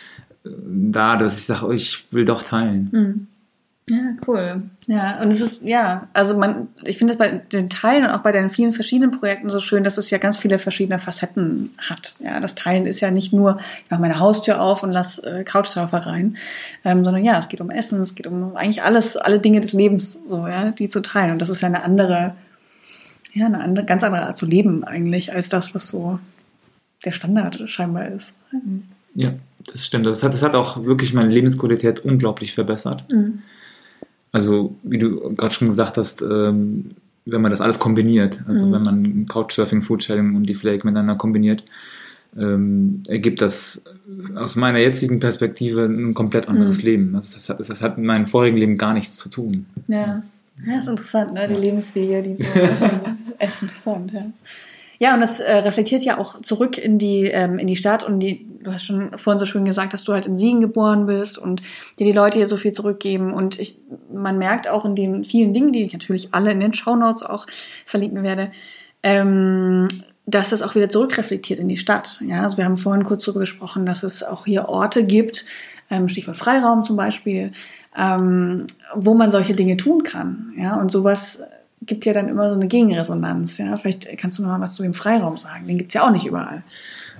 da, 0.45 1.17
dass 1.17 1.39
ich 1.39 1.45
sage, 1.45 1.67
oh, 1.67 1.73
ich 1.73 2.07
will 2.11 2.25
doch 2.25 2.43
teilen. 2.43 2.89
Mhm. 2.93 3.27
Ja, 3.87 4.15
cool. 4.27 4.63
Ja, 4.87 5.21
und 5.21 5.31
es 5.31 5.43
ist, 5.43 5.63
ja, 5.63 6.09
also 6.15 6.39
man, 6.39 6.69
ich 6.85 6.97
finde 6.97 7.13
es 7.13 7.19
bei 7.19 7.29
den 7.29 7.69
Teilen 7.69 8.05
und 8.05 8.11
auch 8.13 8.23
bei 8.23 8.33
deinen 8.33 8.49
vielen 8.49 8.73
verschiedenen 8.73 9.11
Projekten 9.11 9.51
so 9.51 9.61
schön, 9.61 9.85
dass 9.85 9.99
es 9.99 10.09
ja 10.09 10.17
ganz 10.17 10.39
viele 10.39 10.59
verschiedene 10.59 10.99
Facetten 10.99 11.75
hat. 11.77 12.17
Ja, 12.19 12.41
das 12.41 12.55
Teilen 12.55 12.87
ist 12.87 13.01
ja 13.01 13.11
nicht 13.11 13.35
nur, 13.35 13.59
ich 13.85 13.91
mache 13.91 14.01
meine 14.01 14.21
Haustür 14.21 14.63
auf 14.63 14.83
und 14.83 14.91
lass 14.91 15.19
äh, 15.19 15.45
Couchsurfer 15.45 15.99
rein, 15.99 16.39
ähm, 16.83 17.05
sondern 17.05 17.25
ja, 17.25 17.39
es 17.39 17.51
geht 17.51 17.61
um 17.61 17.71
Essen, 17.71 18.01
es 18.01 18.15
geht 18.15 18.27
um 18.27 18.57
eigentlich 18.57 18.83
alles, 18.83 19.19
alle 19.19 19.39
Dinge 19.39 19.61
des 19.61 19.75
Lebens, 19.75 20.19
so, 20.27 20.49
ja, 20.49 20.71
die 20.71 20.89
zu 20.89 21.03
teilen. 21.03 21.33
Und 21.33 21.41
das 21.41 21.51
ist 21.51 21.61
ja 21.61 21.69
eine 21.69 21.85
andere, 21.85 22.35
ja, 23.35 23.45
eine 23.45 23.61
andere, 23.61 23.85
ganz 23.85 24.03
andere 24.03 24.23
Art 24.23 24.39
zu 24.39 24.47
leben 24.47 24.83
eigentlich, 24.85 25.35
als 25.35 25.51
das, 25.51 25.75
was 25.75 25.89
so 25.89 26.19
der 27.05 27.13
Standard 27.13 27.61
scheinbar 27.67 28.09
ist. 28.09 28.39
Ja, 29.15 29.35
das 29.71 29.87
stimmt. 29.87 30.07
Das 30.07 30.23
hat, 30.23 30.33
das 30.33 30.43
hat 30.43 30.55
auch 30.55 30.85
wirklich 30.85 31.15
meine 31.15 31.31
Lebensqualität 31.31 32.01
unglaublich 32.05 32.53
verbessert. 32.53 33.05
Mhm 33.11 33.43
also, 34.35 34.75
wie 34.83 34.99
du 34.99 35.33
gerade 35.37 35.55
schon 35.55 35.69
gesagt 35.69 35.97
hast, 35.97 36.21
ähm, 36.21 36.97
wenn 37.25 37.41
man 37.41 37.53
das 37.53 37.61
alles 37.61 37.79
kombiniert, 37.79 38.43
also 38.49 38.67
mhm. 38.67 38.73
wenn 38.73 38.83
man 38.83 39.27
Couchsurfing, 39.27 39.83
Foodsharing 39.83 40.35
und 40.35 40.47
die 40.47 40.57
Flake 40.57 40.85
miteinander 40.85 41.15
kombiniert, 41.15 41.63
ähm, 42.37 43.05
ergibt 43.07 43.41
das 43.41 43.85
aus 44.35 44.57
meiner 44.57 44.81
jetzigen 44.81 45.21
Perspektive 45.21 45.85
ein 45.85 46.15
komplett 46.15 46.49
anderes 46.49 46.79
mhm. 46.79 46.85
Leben. 46.85 47.15
Also 47.15 47.35
das, 47.35 47.49
hat, 47.49 47.61
das 47.61 47.81
hat 47.81 47.97
mit 47.97 48.09
meinem 48.09 48.27
vorigen 48.27 48.57
Leben 48.57 48.77
gar 48.77 48.93
nichts 48.93 49.17
zu 49.17 49.29
tun. 49.29 49.67
Ja, 49.87 50.09
das, 50.09 50.45
ja 50.67 50.81
ist 50.81 50.89
interessant, 50.89 51.33
ne? 51.33 51.47
die 51.47 51.55
ja. 51.55 51.61
Lebenswege, 51.61 52.23
die 52.23 52.35
so 52.35 52.45
echt 53.39 53.63
interessant, 53.63 54.13
ja. 54.13 54.27
Ja, 55.05 55.13
und 55.13 55.21
das 55.21 55.39
äh, 55.39 55.57
reflektiert 55.57 56.01
ja 56.01 56.17
auch 56.17 56.41
zurück 56.41 56.79
in 56.79 56.97
die, 56.97 57.25
ähm, 57.27 57.59
in 57.59 57.67
die 57.67 57.77
Stadt 57.77 58.05
und 58.05 58.21
die, 58.21 58.49
du 58.63 58.73
hast 58.73 58.87
schon 58.87 59.19
vorhin 59.19 59.39
so 59.39 59.45
schön 59.45 59.67
gesagt, 59.67 59.93
dass 59.93 60.03
du 60.03 60.15
halt 60.15 60.25
in 60.25 60.39
Siegen 60.39 60.63
geboren 60.63 61.05
bist 61.05 61.37
und 61.37 61.61
dir 61.99 62.07
die 62.07 62.13
Leute 62.13 62.39
hier 62.39 62.47
so 62.47 62.57
viel 62.57 62.73
zurückgeben. 62.73 63.35
Und 63.35 63.59
ich, 63.59 63.79
man 64.11 64.39
merkt 64.39 64.67
auch 64.67 64.87
in 64.87 64.95
den 64.95 65.27
vielen 65.27 65.53
Dingen, 65.53 65.73
die 65.73 65.85
ich 65.85 65.93
natürlich 65.93 66.33
alle 66.33 66.53
in 66.53 66.61
den 66.61 66.73
Shownotes 66.73 67.23
auch 67.23 67.47
verlinken 67.85 68.23
werde, 68.23 68.51
ähm, 69.03 69.89
dass 70.25 70.49
das 70.49 70.63
auch 70.63 70.75
wieder 70.75 70.89
zurückreflektiert 70.89 71.59
in 71.59 71.69
die 71.69 71.77
Stadt. 71.77 72.23
Ja, 72.27 72.43
also 72.43 72.57
wir 72.57 72.65
haben 72.65 72.79
vorhin 72.79 73.05
kurz 73.05 73.27
darüber 73.27 73.41
gesprochen, 73.41 73.85
dass 73.85 74.05
es 74.05 74.23
auch 74.23 74.47
hier 74.47 74.71
Orte 74.71 75.05
gibt, 75.05 75.45
ähm, 75.91 76.09
Stichwort 76.09 76.39
Freiraum 76.39 76.83
zum 76.83 76.97
Beispiel, 76.97 77.53
ähm, 77.95 78.69
wo 78.95 79.13
man 79.13 79.31
solche 79.31 79.55
Dinge 79.55 79.77
tun 79.77 80.03
kann. 80.03 80.55
Ja, 80.57 80.81
und 80.81 80.91
sowas 80.91 81.43
gibt 81.87 82.05
ja 82.05 82.13
dann 82.13 82.29
immer 82.29 82.49
so 82.49 82.55
eine 82.55 82.69
Gegenresonanz. 82.69 83.59
Ja, 83.59 83.77
vielleicht 83.77 84.17
kannst 84.19 84.39
du 84.39 84.43
noch 84.43 84.51
mal 84.51 84.61
was 84.61 84.75
zu 84.75 84.83
dem 84.83 84.95
Freiraum 84.95 85.39
sagen. 85.39 85.67
Den 85.67 85.79
gibt 85.79 85.91
es 85.91 85.95
ja 85.95 86.07
auch 86.07 86.11
nicht 86.11 86.27
überall. 86.27 86.63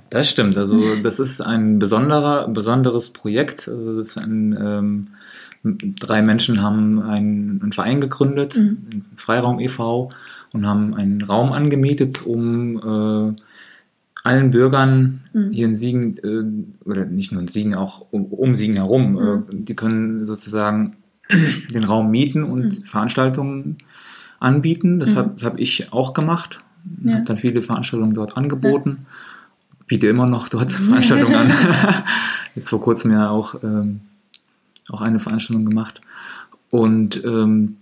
Das 0.09 0.29
stimmt. 0.29 0.57
Also 0.57 0.95
das 1.01 1.19
ist 1.19 1.41
ein 1.41 1.79
besonderer, 1.79 2.47
besonderes 2.47 3.09
Projekt. 3.09 3.67
Also 3.67 3.97
das 3.97 4.09
ist 4.09 4.17
ein, 4.17 4.57
ähm, 4.59 5.07
drei 5.99 6.21
Menschen 6.21 6.61
haben 6.61 7.01
einen, 7.01 7.61
einen 7.61 7.71
Verein 7.71 8.01
gegründet, 8.01 8.57
mhm. 8.57 9.03
Freiraum 9.15 9.59
e.V. 9.59 10.11
und 10.53 10.67
haben 10.67 10.93
einen 10.93 11.21
Raum 11.21 11.51
angemietet, 11.51 12.25
um 12.25 12.77
äh, 12.77 13.41
allen 14.23 14.51
Bürgern 14.51 15.21
mhm. 15.33 15.51
hier 15.51 15.67
in 15.67 15.75
Siegen, 15.75 16.17
äh, 16.17 16.87
oder 16.87 17.05
nicht 17.05 17.31
nur 17.31 17.41
in 17.41 17.47
Siegen, 17.47 17.75
auch 17.75 18.05
um, 18.11 18.25
um 18.25 18.55
Siegen 18.55 18.75
herum, 18.75 19.13
mhm. 19.13 19.45
äh, 19.51 19.55
die 19.63 19.75
können 19.75 20.25
sozusagen 20.25 20.97
den 21.73 21.83
Raum 21.83 22.11
mieten 22.11 22.43
und 22.43 22.65
mhm. 22.65 22.83
Veranstaltungen 22.83 23.77
anbieten. 24.45 24.99
Das 24.99 25.11
mhm. 25.11 25.17
habe 25.17 25.35
hab 25.43 25.59
ich 25.59 25.91
auch 25.91 26.13
gemacht. 26.13 26.61
Ja. 27.03 27.15
Habe 27.15 27.25
dann 27.25 27.37
viele 27.37 27.61
Veranstaltungen 27.63 28.13
dort 28.13 28.37
angeboten. 28.37 28.99
Ja. 28.99 29.05
Biete 29.87 30.07
immer 30.07 30.27
noch 30.27 30.47
dort 30.47 30.71
Veranstaltungen 30.71 31.35
an. 31.35 31.51
Jetzt 32.55 32.69
vor 32.69 32.79
kurzem 32.79 33.11
ja 33.11 33.29
auch, 33.29 33.55
ähm, 33.63 34.01
auch 34.89 35.01
eine 35.01 35.19
Veranstaltung 35.19 35.65
gemacht. 35.65 36.01
Und 36.69 37.23
ähm, 37.25 37.77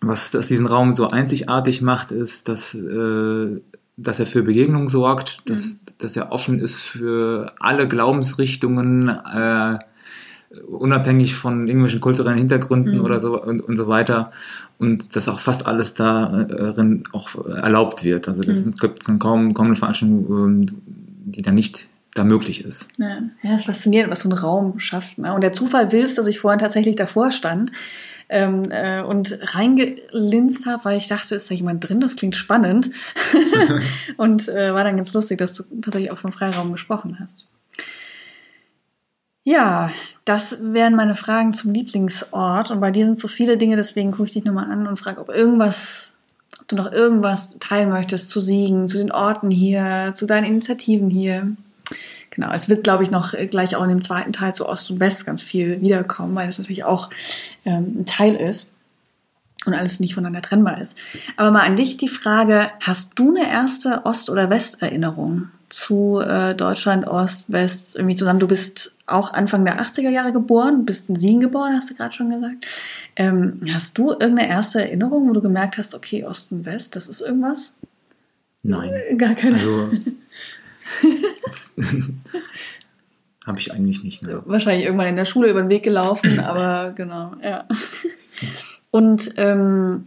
was 0.00 0.30
das 0.30 0.46
diesen 0.46 0.66
Raum 0.66 0.94
so 0.94 1.10
einzigartig 1.10 1.82
macht, 1.82 2.10
ist, 2.10 2.48
dass, 2.48 2.74
äh, 2.74 3.60
dass 3.96 4.18
er 4.18 4.26
für 4.26 4.42
Begegnung 4.42 4.88
sorgt, 4.88 5.48
dass, 5.48 5.74
mhm. 5.74 5.78
dass 5.98 6.16
er 6.16 6.32
offen 6.32 6.58
ist 6.58 6.76
für 6.76 7.52
alle 7.60 7.86
Glaubensrichtungen, 7.86 9.08
äh, 9.08 9.78
unabhängig 10.66 11.34
von 11.34 11.68
irgendwelchen 11.68 12.00
kulturellen 12.00 12.38
Hintergründen 12.38 12.98
mhm. 12.98 13.04
oder 13.04 13.20
so 13.20 13.40
und, 13.40 13.60
und 13.60 13.76
so 13.76 13.86
weiter. 13.86 14.32
Und 14.78 15.14
dass 15.14 15.28
auch 15.28 15.38
fast 15.38 15.66
alles 15.66 15.94
darin 15.94 17.04
auch 17.12 17.28
erlaubt 17.46 18.02
wird. 18.02 18.28
Also 18.28 18.42
das 18.42 18.64
mhm. 18.64 18.72
gibt 18.72 19.04
kaum, 19.20 19.54
kaum 19.54 19.66
eine 19.66 19.76
Veranstaltung, 19.76 20.26
ähm, 20.28 20.66
die 21.24 21.42
da 21.42 21.52
nicht 21.52 21.88
da 22.14 22.24
möglich 22.24 22.64
ist. 22.64 22.88
Ja, 22.98 23.18
ja 23.42 23.56
ist 23.56 23.66
faszinierend, 23.66 24.10
was 24.10 24.20
so 24.20 24.28
ein 24.28 24.32
Raum 24.32 24.80
schafft. 24.80 25.18
Ne? 25.18 25.32
Und 25.32 25.42
der 25.42 25.52
Zufall 25.52 25.92
will 25.92 26.02
es, 26.02 26.14
dass 26.16 26.26
ich 26.26 26.40
vorhin 26.40 26.58
tatsächlich 26.58 26.96
davor 26.96 27.30
stand 27.30 27.70
ähm, 28.28 28.64
äh, 28.70 29.02
und 29.02 29.38
reingelinst 29.54 30.66
habe, 30.66 30.84
weil 30.84 30.98
ich 30.98 31.06
dachte, 31.06 31.36
ist 31.36 31.50
da 31.50 31.54
jemand 31.54 31.88
drin? 31.88 32.00
Das 32.00 32.16
klingt 32.16 32.36
spannend. 32.36 32.90
und 34.16 34.48
äh, 34.48 34.74
war 34.74 34.82
dann 34.82 34.96
ganz 34.96 35.12
lustig, 35.12 35.38
dass 35.38 35.54
du 35.54 35.62
tatsächlich 35.80 36.10
auch 36.10 36.18
vom 36.18 36.32
Freiraum 36.32 36.72
gesprochen 36.72 37.18
hast. 37.20 37.46
Ja, 39.42 39.90
das 40.24 40.58
wären 40.60 40.94
meine 40.94 41.14
Fragen 41.14 41.54
zum 41.54 41.72
Lieblingsort. 41.72 42.70
Und 42.70 42.80
bei 42.80 42.90
dir 42.90 43.06
sind 43.06 43.18
so 43.18 43.28
viele 43.28 43.56
Dinge, 43.56 43.76
deswegen 43.76 44.10
gucke 44.10 44.24
ich 44.24 44.32
dich 44.32 44.44
nochmal 44.44 44.70
an 44.70 44.86
und 44.86 44.98
frage, 44.98 45.20
ob 45.20 45.30
irgendwas, 45.30 46.14
ob 46.60 46.68
du 46.68 46.76
noch 46.76 46.92
irgendwas 46.92 47.56
teilen 47.58 47.88
möchtest 47.88 48.28
zu 48.28 48.40
Siegen, 48.40 48.86
zu 48.86 48.98
den 48.98 49.12
Orten 49.12 49.50
hier, 49.50 50.12
zu 50.14 50.26
deinen 50.26 50.44
Initiativen 50.44 51.08
hier. 51.08 51.56
Genau, 52.28 52.52
es 52.52 52.68
wird, 52.68 52.84
glaube 52.84 53.02
ich, 53.02 53.10
noch 53.10 53.32
gleich 53.50 53.74
auch 53.74 53.82
in 53.82 53.88
dem 53.88 54.02
zweiten 54.02 54.32
Teil 54.32 54.54
zu 54.54 54.68
Ost 54.68 54.90
und 54.90 55.00
West 55.00 55.26
ganz 55.26 55.42
viel 55.42 55.80
wiederkommen, 55.80 56.34
weil 56.34 56.46
das 56.46 56.58
natürlich 56.58 56.84
auch 56.84 57.10
ähm, 57.64 58.00
ein 58.00 58.06
Teil 58.06 58.36
ist 58.36 58.70
und 59.64 59.74
alles 59.74 60.00
nicht 60.00 60.14
voneinander 60.14 60.42
trennbar 60.42 60.80
ist. 60.80 60.96
Aber 61.36 61.50
mal 61.50 61.66
an 61.66 61.76
dich 61.76 61.96
die 61.96 62.08
Frage, 62.08 62.70
hast 62.80 63.18
du 63.18 63.34
eine 63.34 63.50
erste 63.50 64.02
Ost- 64.04 64.30
oder 64.30 64.50
Westerinnerung? 64.50 65.48
zu 65.70 66.20
äh, 66.20 66.54
Deutschland, 66.54 67.06
Ost, 67.06 67.50
West 67.50 67.96
irgendwie 67.96 68.16
zusammen. 68.16 68.40
Du 68.40 68.48
bist 68.48 68.94
auch 69.12 69.32
Anfang 69.32 69.64
der 69.64 69.80
80er 69.80 70.10
Jahre 70.10 70.32
geboren, 70.32 70.84
bist 70.84 71.08
in 71.08 71.16
Siegen 71.16 71.40
geboren, 71.40 71.74
hast 71.74 71.90
du 71.90 71.94
gerade 71.94 72.14
schon 72.14 72.30
gesagt. 72.30 72.80
Ähm, 73.16 73.60
hast 73.72 73.98
du 73.98 74.10
irgendeine 74.10 74.48
erste 74.48 74.80
Erinnerung, 74.80 75.28
wo 75.28 75.32
du 75.32 75.40
gemerkt 75.40 75.78
hast, 75.78 75.94
okay, 75.94 76.24
Ost 76.24 76.52
und 76.52 76.64
West, 76.64 76.96
das 76.96 77.06
ist 77.06 77.20
irgendwas? 77.20 77.74
Nein. 78.62 78.92
Äh, 78.92 79.16
gar 79.16 79.34
keine. 79.34 79.56
Also, 79.56 79.90
habe 83.46 83.58
ich 83.58 83.72
eigentlich 83.72 84.02
nicht. 84.02 84.22
Ne? 84.22 84.42
Wahrscheinlich 84.44 84.84
irgendwann 84.84 85.08
in 85.08 85.16
der 85.16 85.24
Schule 85.24 85.50
über 85.50 85.62
den 85.62 85.70
Weg 85.70 85.82
gelaufen, 85.82 86.40
aber 86.44 86.92
genau, 86.92 87.34
ja. 87.42 87.66
Und 88.90 89.32
ähm, 89.36 90.06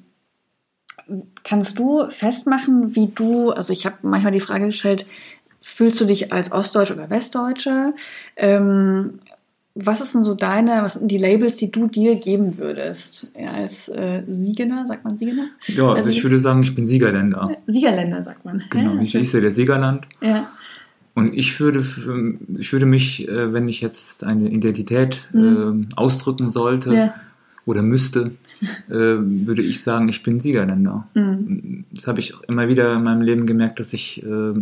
kannst 1.43 1.79
du 1.79 2.10
festmachen, 2.10 2.95
wie 2.95 3.07
du, 3.07 3.51
also 3.51 3.74
ich 3.74 3.86
habe 3.86 3.98
manchmal 4.01 4.31
die 4.31 4.39
Frage 4.39 4.67
gestellt, 4.67 5.05
Fühlst 5.65 6.01
du 6.01 6.05
dich 6.05 6.34
als 6.34 6.51
Ostdeutsche 6.51 6.93
oder 6.93 7.10
Westdeutsche? 7.10 7.93
Ähm, 8.36 9.20
was 9.75 10.01
ist 10.01 10.13
denn 10.13 10.24
so 10.24 10.36
deine, 10.36 10.84
was 10.84 10.96
sind 10.96 11.10
die 11.10 11.17
Labels, 11.17 11.55
die 11.55 11.72
du 11.72 11.88
dir 11.88 12.15
geben 12.15 12.58
würdest? 12.58 13.32
Ja, 13.39 13.51
als 13.51 13.88
äh, 13.88 14.24
Siegener, 14.27 14.86
sagt 14.86 15.05
man 15.05 15.17
Siegener? 15.17 15.48
Ja, 15.67 15.84
also, 15.84 15.96
also 15.96 16.10
ich 16.10 16.22
würde 16.22 16.38
sagen, 16.38 16.62
ich 16.63 16.75
bin 16.75 16.86
Siegerländer. 16.86 17.50
Siegerländer, 17.65 18.22
sagt 18.22 18.43
man. 18.43 18.62
Genau, 18.70 18.96
ja, 18.96 19.01
ich, 19.01 19.15
ich 19.15 19.32
sehe 19.32 19.39
der 19.39 19.51
Siegerland. 19.51 20.05
Ja. 20.22 20.50
Und 21.15 21.34
ich 21.34 21.58
würde, 21.62 21.79
ich 22.60 22.74
würde 22.74 22.86
mich, 22.86 23.25
äh, 23.29 23.53
wenn 23.53 23.70
ich 23.70 23.79
jetzt 23.79 24.25
eine 24.25 24.50
Identität 24.50 25.29
mhm. 25.32 25.88
äh, 25.93 25.96
ausdrücken 25.96 26.50
sollte 26.50 26.93
ja. 26.93 27.13
oder 27.65 27.84
müsste, 27.84 28.32
äh, 28.89 28.89
würde 28.89 29.62
ich 29.62 29.82
sagen, 29.82 30.10
ich 30.10 30.24
bin 30.24 30.41
Siegerländer. 30.41 31.08
Mhm. 31.13 31.86
Das 31.93 32.08
habe 32.08 32.20
ich 32.20 32.34
immer 32.50 32.67
wieder 32.67 32.93
in 32.96 33.03
meinem 33.03 33.22
Leben 33.22 33.48
gemerkt, 33.48 33.79
dass 33.79 33.93
ich 33.93 34.24
äh, 34.24 34.53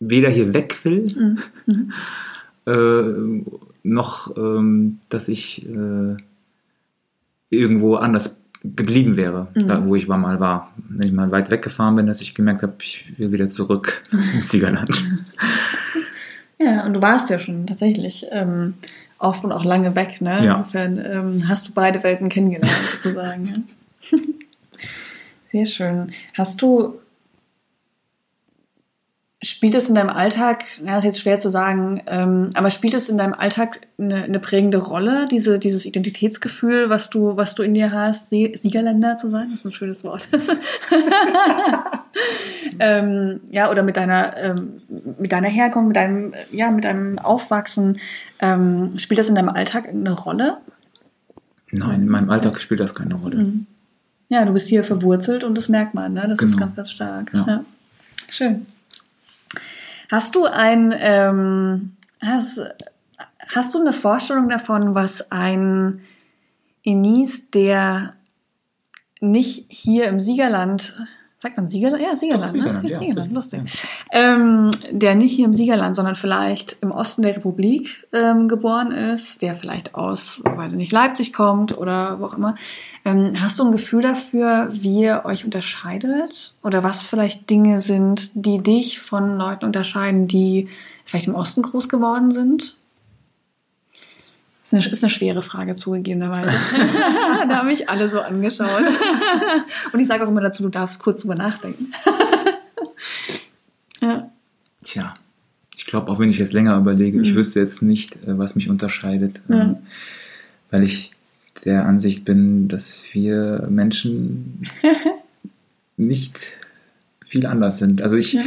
weder 0.00 0.30
hier 0.30 0.54
weg 0.54 0.84
will, 0.84 1.38
mhm. 1.66 1.92
äh, 2.66 3.44
noch, 3.82 4.36
ähm, 4.36 4.98
dass 5.08 5.28
ich 5.28 5.68
äh, 5.68 6.16
irgendwo 7.50 7.96
anders 7.96 8.38
geblieben 8.64 9.16
wäre, 9.16 9.48
mhm. 9.54 9.68
da 9.68 9.86
wo 9.86 9.94
ich 9.94 10.08
war, 10.08 10.18
mal 10.18 10.40
war. 10.40 10.72
Wenn 10.88 11.08
ich 11.08 11.12
mal 11.12 11.30
weit 11.30 11.50
weggefahren 11.50 11.96
bin, 11.96 12.06
dass 12.06 12.20
ich 12.20 12.34
gemerkt 12.34 12.62
habe, 12.62 12.74
ich 12.80 13.18
will 13.18 13.32
wieder 13.32 13.48
zurück 13.48 14.04
ins 14.34 14.50
Siegerland. 14.50 14.90
Ja, 16.60 16.84
und 16.84 16.94
du 16.94 17.00
warst 17.00 17.30
ja 17.30 17.38
schon 17.38 17.68
tatsächlich 17.68 18.26
ähm, 18.32 18.74
oft 19.20 19.44
und 19.44 19.52
auch 19.52 19.64
lange 19.64 19.94
weg. 19.94 20.20
Ne? 20.20 20.44
Ja. 20.44 20.56
Insofern 20.56 20.98
ähm, 20.98 21.48
hast 21.48 21.68
du 21.68 21.72
beide 21.72 22.02
Welten 22.02 22.28
kennengelernt, 22.28 22.74
sozusagen. 22.90 23.64
Ja? 24.10 24.18
Sehr 25.52 25.66
schön. 25.66 26.12
Hast 26.34 26.60
du 26.60 26.98
Spielt 29.58 29.74
es 29.74 29.88
in 29.88 29.96
deinem 29.96 30.10
Alltag, 30.10 30.66
ja, 30.86 30.98
ist 30.98 31.02
jetzt 31.02 31.20
schwer 31.20 31.40
zu 31.40 31.50
sagen, 31.50 32.00
ähm, 32.06 32.48
aber 32.54 32.70
spielt 32.70 32.94
es 32.94 33.08
in 33.08 33.18
deinem 33.18 33.32
Alltag 33.32 33.88
eine, 33.98 34.22
eine, 34.22 34.38
prägende 34.38 34.78
Rolle, 34.78 35.26
diese, 35.28 35.58
dieses 35.58 35.84
Identitätsgefühl, 35.84 36.90
was 36.90 37.10
du, 37.10 37.36
was 37.36 37.56
du 37.56 37.64
in 37.64 37.74
dir 37.74 37.90
hast, 37.90 38.30
Siegerländer 38.30 39.16
zu 39.16 39.28
sein? 39.28 39.48
Das 39.50 39.58
ist 39.58 39.66
ein 39.66 39.72
schönes 39.72 40.04
Wort. 40.04 40.28
ähm, 42.78 43.40
ja, 43.50 43.68
oder 43.68 43.82
mit 43.82 43.96
deiner, 43.96 44.36
ähm, 44.36 44.80
mit 45.18 45.32
deiner 45.32 45.48
Herkunft, 45.48 45.88
mit 45.88 45.96
deinem, 45.96 46.34
ja, 46.52 46.70
mit 46.70 46.84
deinem 46.84 47.18
Aufwachsen, 47.18 47.98
ähm, 48.38 48.96
spielt 48.96 49.18
das 49.18 49.28
in 49.28 49.34
deinem 49.34 49.48
Alltag 49.48 49.88
eine 49.88 50.12
Rolle? 50.12 50.58
Nein, 51.72 52.02
in 52.02 52.08
meinem 52.08 52.30
Alltag 52.30 52.60
spielt 52.60 52.78
das 52.78 52.94
keine 52.94 53.16
Rolle. 53.16 53.38
Mhm. 53.38 53.66
Ja, 54.28 54.44
du 54.44 54.52
bist 54.52 54.68
hier 54.68 54.84
verwurzelt 54.84 55.42
und 55.42 55.58
das 55.58 55.68
merkt 55.68 55.94
man, 55.94 56.12
ne? 56.12 56.28
Das 56.28 56.38
genau. 56.38 56.52
ist 56.52 56.56
ganz, 56.56 56.76
ganz 56.76 56.90
stark. 56.92 57.34
Ja. 57.34 57.44
ja. 57.44 57.64
Schön. 58.28 58.64
Hast 60.10 60.34
du 60.34 60.46
ein, 60.46 60.94
ähm, 60.96 61.96
hast, 62.22 62.60
hast 63.54 63.74
du 63.74 63.80
eine 63.80 63.92
Vorstellung 63.92 64.48
davon, 64.48 64.94
was 64.94 65.30
ein 65.30 66.00
Enis, 66.82 67.50
der 67.50 68.14
nicht 69.20 69.66
hier 69.68 70.08
im 70.08 70.20
Siegerland 70.20 70.94
Sagt 71.40 71.56
man 71.56 71.68
Siegerland? 71.68 72.02
Ja, 72.02 72.16
Siegerland, 72.16 72.48
Doch, 72.48 72.52
Siegerland 72.52 72.82
ne? 72.82 72.90
Ja, 72.90 72.98
Siegerland, 72.98 73.32
lustig. 73.32 73.60
Ja. 74.12 74.34
Ähm, 74.34 74.70
der 74.90 75.14
nicht 75.14 75.36
hier 75.36 75.44
im 75.44 75.54
Siegerland, 75.54 75.94
sondern 75.94 76.16
vielleicht 76.16 76.78
im 76.80 76.90
Osten 76.90 77.22
der 77.22 77.36
Republik 77.36 78.08
ähm, 78.12 78.48
geboren 78.48 78.90
ist, 78.90 79.40
der 79.40 79.54
vielleicht 79.54 79.94
aus, 79.94 80.42
weiß 80.42 80.72
ich 80.72 80.78
nicht, 80.78 80.90
Leipzig 80.90 81.32
kommt 81.32 81.78
oder 81.78 82.18
wo 82.18 82.24
auch 82.24 82.34
immer. 82.34 82.56
Ähm, 83.04 83.34
hast 83.40 83.60
du 83.60 83.64
ein 83.64 83.70
Gefühl 83.70 84.02
dafür, 84.02 84.68
wie 84.72 85.02
ihr 85.02 85.22
euch 85.26 85.44
unterscheidet? 85.44 86.54
Oder 86.64 86.82
was 86.82 87.04
vielleicht 87.04 87.48
Dinge 87.50 87.78
sind, 87.78 88.32
die 88.34 88.60
dich 88.60 88.98
von 88.98 89.36
Leuten 89.36 89.64
unterscheiden, 89.64 90.26
die 90.26 90.68
vielleicht 91.04 91.28
im 91.28 91.36
Osten 91.36 91.62
groß 91.62 91.88
geworden 91.88 92.32
sind? 92.32 92.74
Ist 94.70 94.74
eine, 94.74 94.86
ist 94.86 95.02
eine 95.02 95.08
schwere 95.10 95.40
Frage 95.40 95.76
zugegebenerweise. 95.76 96.50
da 97.48 97.56
haben 97.56 97.68
mich 97.68 97.88
alle 97.88 98.10
so 98.10 98.20
angeschaut. 98.20 98.68
Und 99.94 100.00
ich 100.00 100.06
sage 100.06 100.24
auch 100.24 100.28
immer 100.28 100.42
dazu, 100.42 100.62
du 100.62 100.68
darfst 100.68 101.00
kurz 101.00 101.22
drüber 101.22 101.36
nachdenken. 101.36 101.92
ja. 104.02 104.30
Tja, 104.84 105.14
ich 105.74 105.86
glaube, 105.86 106.10
auch 106.10 106.18
wenn 106.18 106.28
ich 106.28 106.38
jetzt 106.38 106.52
länger 106.52 106.76
überlege, 106.76 107.18
ich 107.20 107.32
Mhm. 107.32 107.36
wüsste 107.36 107.60
jetzt 107.60 107.80
nicht, 107.82 108.16
äh, 108.16 108.38
was 108.38 108.54
mich 108.56 108.68
unterscheidet, 108.68 109.40
Ja. 109.48 109.62
ähm, 109.62 109.76
weil 110.70 110.82
ich 110.82 111.12
der 111.64 111.86
Ansicht 111.86 112.24
bin, 112.26 112.68
dass 112.68 113.04
wir 113.12 113.66
Menschen 113.70 114.68
nicht 115.96 116.58
viel 117.26 117.46
anders 117.46 117.78
sind. 117.78 118.02
Also 118.02 118.16
ich 118.16 118.34
Ja. 118.34 118.42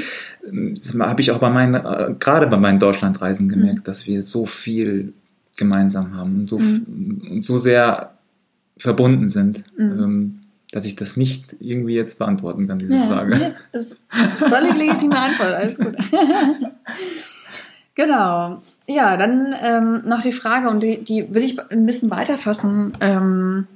das 0.51 0.93
habe 0.99 1.21
ich 1.21 1.31
auch 1.31 1.39
bei 1.39 1.49
meinen, 1.49 1.73
äh, 1.75 2.13
gerade 2.19 2.45
bei 2.47 2.57
meinen 2.57 2.77
Deutschlandreisen 2.79 3.49
gemerkt, 3.49 3.87
dass 3.87 4.05
wir 4.07 4.21
so 4.21 4.45
viel 4.45 5.13
gemeinsam 5.57 6.15
haben 6.15 6.39
und 6.41 6.49
so, 6.49 6.57
f- 6.57 6.81
und 6.87 7.41
so 7.43 7.57
sehr 7.57 8.11
verbunden 8.77 9.29
sind, 9.29 9.63
Mhm. 9.77 10.03
ähm, 10.03 10.37
dass 10.71 10.85
ich 10.85 10.95
das 10.95 11.17
nicht 11.17 11.55
irgendwie 11.59 11.95
jetzt 11.95 12.17
beantworten 12.17 12.67
kann, 12.67 12.79
diese 12.79 12.95
Ja, 12.95 13.07
Frage. 13.07 13.35
ist, 13.35 13.73
ist 13.75 14.05
völlig 14.09 14.75
legitime 14.77 15.19
Antwort, 15.19 15.51
alles 15.53 15.77
gut. 15.77 15.95
genau. 17.95 18.61
Ja, 18.87 19.17
dann 19.17 19.53
ähm, 19.61 20.01
noch 20.05 20.21
die 20.21 20.31
Frage, 20.31 20.69
und 20.69 20.81
die, 20.83 21.03
die 21.03 21.33
will 21.33 21.43
ich 21.43 21.59
ein 21.71 21.85
bisschen 21.85 22.09
weiterfassen. 22.09 22.93
Ähm, 23.01 23.67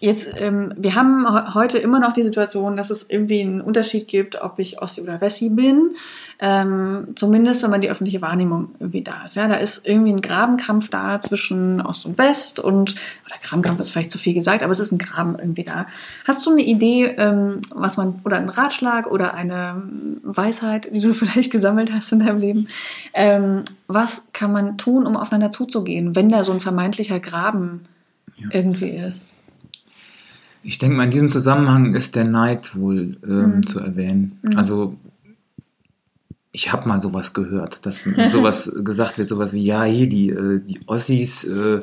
jetzt, 0.00 0.28
ähm, 0.40 0.72
wir 0.76 0.94
haben 0.94 1.26
he- 1.26 1.54
heute 1.54 1.78
immer 1.78 2.00
noch 2.00 2.12
die 2.12 2.22
Situation, 2.22 2.76
dass 2.76 2.90
es 2.90 3.08
irgendwie 3.08 3.40
einen 3.42 3.60
Unterschied 3.60 4.08
gibt, 4.08 4.40
ob 4.40 4.58
ich 4.58 4.80
Ossi 4.82 5.00
oder 5.00 5.20
Wessi 5.20 5.48
bin. 5.48 5.90
Ähm, 6.38 7.08
zumindest, 7.16 7.62
wenn 7.62 7.70
man 7.70 7.80
die 7.80 7.88
öffentliche 7.90 8.20
Wahrnehmung 8.20 8.68
irgendwie 8.78 9.02
da 9.02 9.24
ist. 9.24 9.36
Ja, 9.36 9.48
da 9.48 9.54
ist 9.54 9.86
irgendwie 9.88 10.12
ein 10.12 10.20
Grabenkampf 10.20 10.90
da 10.90 11.18
zwischen 11.20 11.80
Ost 11.80 12.04
und 12.04 12.18
West 12.18 12.60
und, 12.60 12.94
oder 13.24 13.36
Grabenkampf 13.42 13.80
ist 13.80 13.90
vielleicht 13.90 14.10
zu 14.10 14.18
viel 14.18 14.34
gesagt, 14.34 14.62
aber 14.62 14.70
es 14.72 14.78
ist 14.80 14.92
ein 14.92 14.98
Graben 14.98 15.36
irgendwie 15.38 15.64
da. 15.64 15.86
Hast 16.26 16.44
du 16.44 16.50
eine 16.50 16.62
Idee, 16.62 17.04
ähm, 17.16 17.60
was 17.70 17.96
man, 17.96 18.20
oder 18.24 18.36
einen 18.36 18.50
Ratschlag 18.50 19.06
oder 19.10 19.32
eine 19.32 19.82
Weisheit, 20.22 20.94
die 20.94 21.00
du 21.00 21.14
vielleicht 21.14 21.50
gesammelt 21.50 21.90
hast 21.92 22.12
in 22.12 22.18
deinem 22.18 22.38
Leben? 22.38 22.68
Ähm, 23.14 23.62
was 23.86 24.26
kann 24.34 24.52
man 24.52 24.76
tun, 24.76 25.06
um 25.06 25.16
aufeinander 25.16 25.52
zuzugehen, 25.52 26.14
wenn 26.16 26.28
da 26.28 26.44
so 26.44 26.52
ein 26.52 26.60
vermeintlicher 26.60 27.18
Graben 27.20 27.86
Ja. 28.36 28.48
irgendwie 28.52 28.90
ist? 28.90 29.24
Ich 30.66 30.78
denke 30.78 30.96
mal, 30.96 31.04
in 31.04 31.10
diesem 31.12 31.30
Zusammenhang 31.30 31.94
ist 31.94 32.16
der 32.16 32.24
Neid 32.24 32.74
wohl 32.76 33.16
ähm, 33.26 33.56
Mhm. 33.58 33.66
zu 33.66 33.78
erwähnen. 33.80 34.38
Mhm. 34.42 34.58
Also 34.58 34.96
ich 36.52 36.72
habe 36.72 36.88
mal 36.88 37.00
sowas 37.00 37.32
gehört, 37.34 37.84
dass 37.86 38.02
sowas 38.32 38.72
gesagt 38.82 39.18
wird, 39.18 39.28
sowas 39.28 39.52
wie, 39.52 39.62
ja, 39.62 39.84
hier, 39.84 40.08
die, 40.08 40.30
äh, 40.30 40.60
die 40.60 40.80
Ossis, 40.86 41.44
äh, 41.44 41.82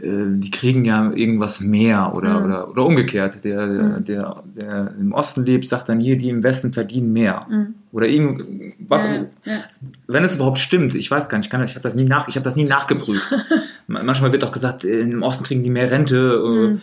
äh, 0.00 0.38
die 0.38 0.50
kriegen 0.50 0.84
ja 0.84 1.10
irgendwas 1.12 1.60
mehr 1.60 2.14
oder, 2.14 2.38
Mhm. 2.40 2.44
oder, 2.44 2.70
oder 2.70 2.84
umgekehrt. 2.86 3.44
Der, 3.44 3.66
der, 3.66 3.82
Mhm. 3.98 4.04
der, 4.04 4.42
der 4.54 4.94
im 5.00 5.12
Osten 5.12 5.44
lebt, 5.44 5.68
sagt 5.68 5.88
dann 5.88 6.00
hier, 6.00 6.16
die 6.16 6.28
im 6.28 6.42
Westen 6.42 6.72
verdienen 6.72 7.12
mehr. 7.12 7.46
Mhm. 7.50 7.74
Oder 7.92 8.06
irgend, 8.08 8.74
was, 8.86 9.04
Ja, 9.06 9.12
ja. 9.44 9.58
wenn 10.06 10.22
es 10.22 10.36
überhaupt 10.36 10.58
stimmt, 10.58 10.94
ich 10.94 11.10
weiß 11.10 11.28
gar 11.28 11.38
nicht, 11.38 11.46
ich, 11.46 11.50
kann, 11.50 11.64
ich 11.64 11.72
habe 11.74 11.82
das 11.82 11.94
nie 11.96 12.04
nach, 12.04 12.28
ich 12.28 12.36
habe 12.36 12.44
das 12.44 12.54
nie 12.56 12.64
nachgeprüft. 12.64 13.28
Manchmal 13.88 14.30
wird 14.32 14.44
auch 14.44 14.52
gesagt, 14.52 14.84
äh, 14.84 15.00
im 15.00 15.22
Osten 15.22 15.42
kriegen 15.44 15.62
die 15.64 15.70
mehr 15.70 15.90
Rente. 15.90 16.16
Äh, 16.44 16.68
Mhm. 16.74 16.80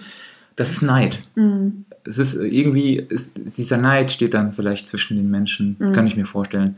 Das 0.58 0.72
ist 0.72 0.82
Neid 0.82 1.22
Mhm. 1.36 1.86
es 2.04 2.18
ist 2.20 2.36
äh, 2.36 2.46
irgendwie, 2.48 2.98
ist, 2.98 3.32
dieser 3.58 3.78
Neid 3.78 4.12
steht 4.12 4.34
dann 4.34 4.52
vielleicht 4.52 4.88
zwischen 4.90 5.16
den 5.18 5.30
Menschen, 5.32 5.78
Mhm. 5.80 5.94
kann 5.94 6.06
ich 6.08 6.18
mir 6.18 6.26
vorstellen. 6.26 6.76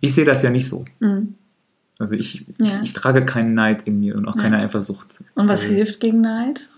Ich 0.00 0.14
sehe 0.14 0.24
das 0.26 0.42
ja 0.42 0.50
nicht 0.50 0.68
so. 0.68 0.84
Mhm. 1.00 1.34
Also 1.98 2.14
ich, 2.14 2.40
Ja. 2.58 2.66
ich, 2.66 2.76
ich 2.82 2.92
trage 2.92 3.24
keinen 3.24 3.54
Neid 3.54 3.82
in 3.82 4.00
mir 4.00 4.16
und 4.16 4.26
auch 4.28 4.36
Ja. 4.36 4.42
keine 4.42 4.58
Eifersucht. 4.58 5.22
Und 5.34 5.48
was 5.48 5.62
Also, 5.62 5.74
hilft 5.74 6.00
gegen 6.00 6.20
Neid? 6.20 6.68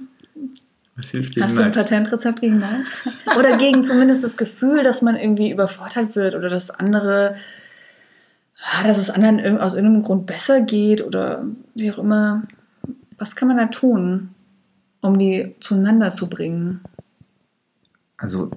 Was 0.96 1.10
hilft 1.10 1.34
gegen 1.34 1.46
Hast 1.46 1.56
du 1.56 1.60
ein 1.60 1.66
Neid? 1.68 1.74
Patentrezept 1.74 2.40
gegen 2.40 2.58
Neid? 2.58 2.84
Oder 3.38 3.56
gegen 3.56 3.82
zumindest 3.82 4.22
das 4.24 4.36
Gefühl, 4.36 4.82
dass 4.82 5.00
man 5.00 5.16
irgendwie 5.16 5.50
übervorteilt 5.50 6.14
wird 6.16 6.34
oder 6.34 6.48
dass 6.50 6.70
andere, 6.70 7.36
ah, 8.62 8.82
dass 8.86 8.98
es 8.98 9.08
anderen 9.10 9.58
aus 9.58 9.74
irgendeinem 9.74 10.02
Grund 10.02 10.26
besser 10.26 10.60
geht 10.60 11.02
oder 11.06 11.46
wie 11.74 11.90
auch 11.90 11.98
immer. 11.98 12.42
Was 13.16 13.36
kann 13.36 13.48
man 13.48 13.56
da 13.56 13.66
tun, 13.66 14.30
um 15.02 15.18
die 15.18 15.54
zueinander 15.60 16.10
zu 16.10 16.28
bringen? 16.30 16.80
Also 18.16 18.50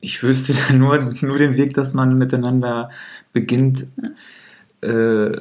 ich 0.00 0.22
wüsste 0.22 0.54
da 0.54 0.72
nur, 0.76 1.14
nur 1.20 1.38
den 1.38 1.56
Weg, 1.56 1.74
dass 1.74 1.92
man 1.94 2.16
miteinander 2.16 2.90
beginnt, 3.32 3.86
äh, 4.80 5.32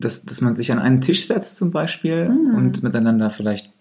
dass, 0.00 0.24
dass 0.24 0.40
man 0.40 0.56
sich 0.56 0.70
an 0.72 0.78
einen 0.78 1.00
Tisch 1.00 1.26
setzt 1.26 1.56
zum 1.56 1.70
Beispiel 1.70 2.28
Mhm. 2.28 2.54
und 2.56 2.82
miteinander 2.82 3.30
vielleicht 3.30 3.72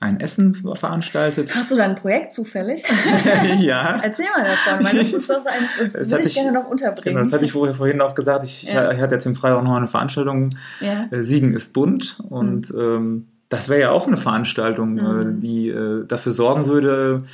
ein 0.00 0.18
Essen 0.20 0.54
veranstaltet. 0.54 1.54
Hast 1.54 1.70
du 1.70 1.76
da 1.76 1.84
ein 1.84 1.94
Projekt 1.94 2.32
zufällig? 2.32 2.82
ja. 3.60 4.00
Erzähl 4.02 4.26
mal 4.36 4.44
davon, 4.44 4.84
weil 4.84 4.98
das 4.98 5.12
ist 5.12 5.30
doch 5.30 5.46
eins, 5.46 5.68
das 5.78 5.92
Das 5.92 6.10
würde 6.10 6.24
ich 6.24 6.34
gerne 6.34 6.52
noch 6.52 6.68
unterbringen. 6.68 7.14
Genau, 7.16 7.24
das 7.24 7.32
hatte 7.32 7.44
ich 7.44 7.52
vorher 7.52 7.74
vorhin 7.74 8.00
auch 8.00 8.14
gesagt. 8.14 8.44
Ich, 8.44 8.64
Ja. 8.64 8.90
ich 8.92 9.00
hatte 9.00 9.14
jetzt 9.14 9.24
im 9.26 9.36
Freitag 9.36 9.62
noch 9.62 9.74
eine 9.76 9.86
Veranstaltung, 9.88 10.50
ja. 10.80 11.06
äh, 11.10 11.22
Siegen 11.22 11.54
ist 11.54 11.72
bunt. 11.72 12.18
Und 12.28 12.70
ähm, 12.76 13.28
das 13.54 13.68
wäre 13.68 13.80
ja 13.80 13.90
auch 13.90 14.06
eine 14.06 14.16
Veranstaltung, 14.16 14.98
äh, 14.98 15.02
Mhm. 15.02 15.40
die 15.40 15.68
äh, 15.68 16.04
dafür 16.06 16.32
sorgen 16.32 16.66
würde, 16.66 17.24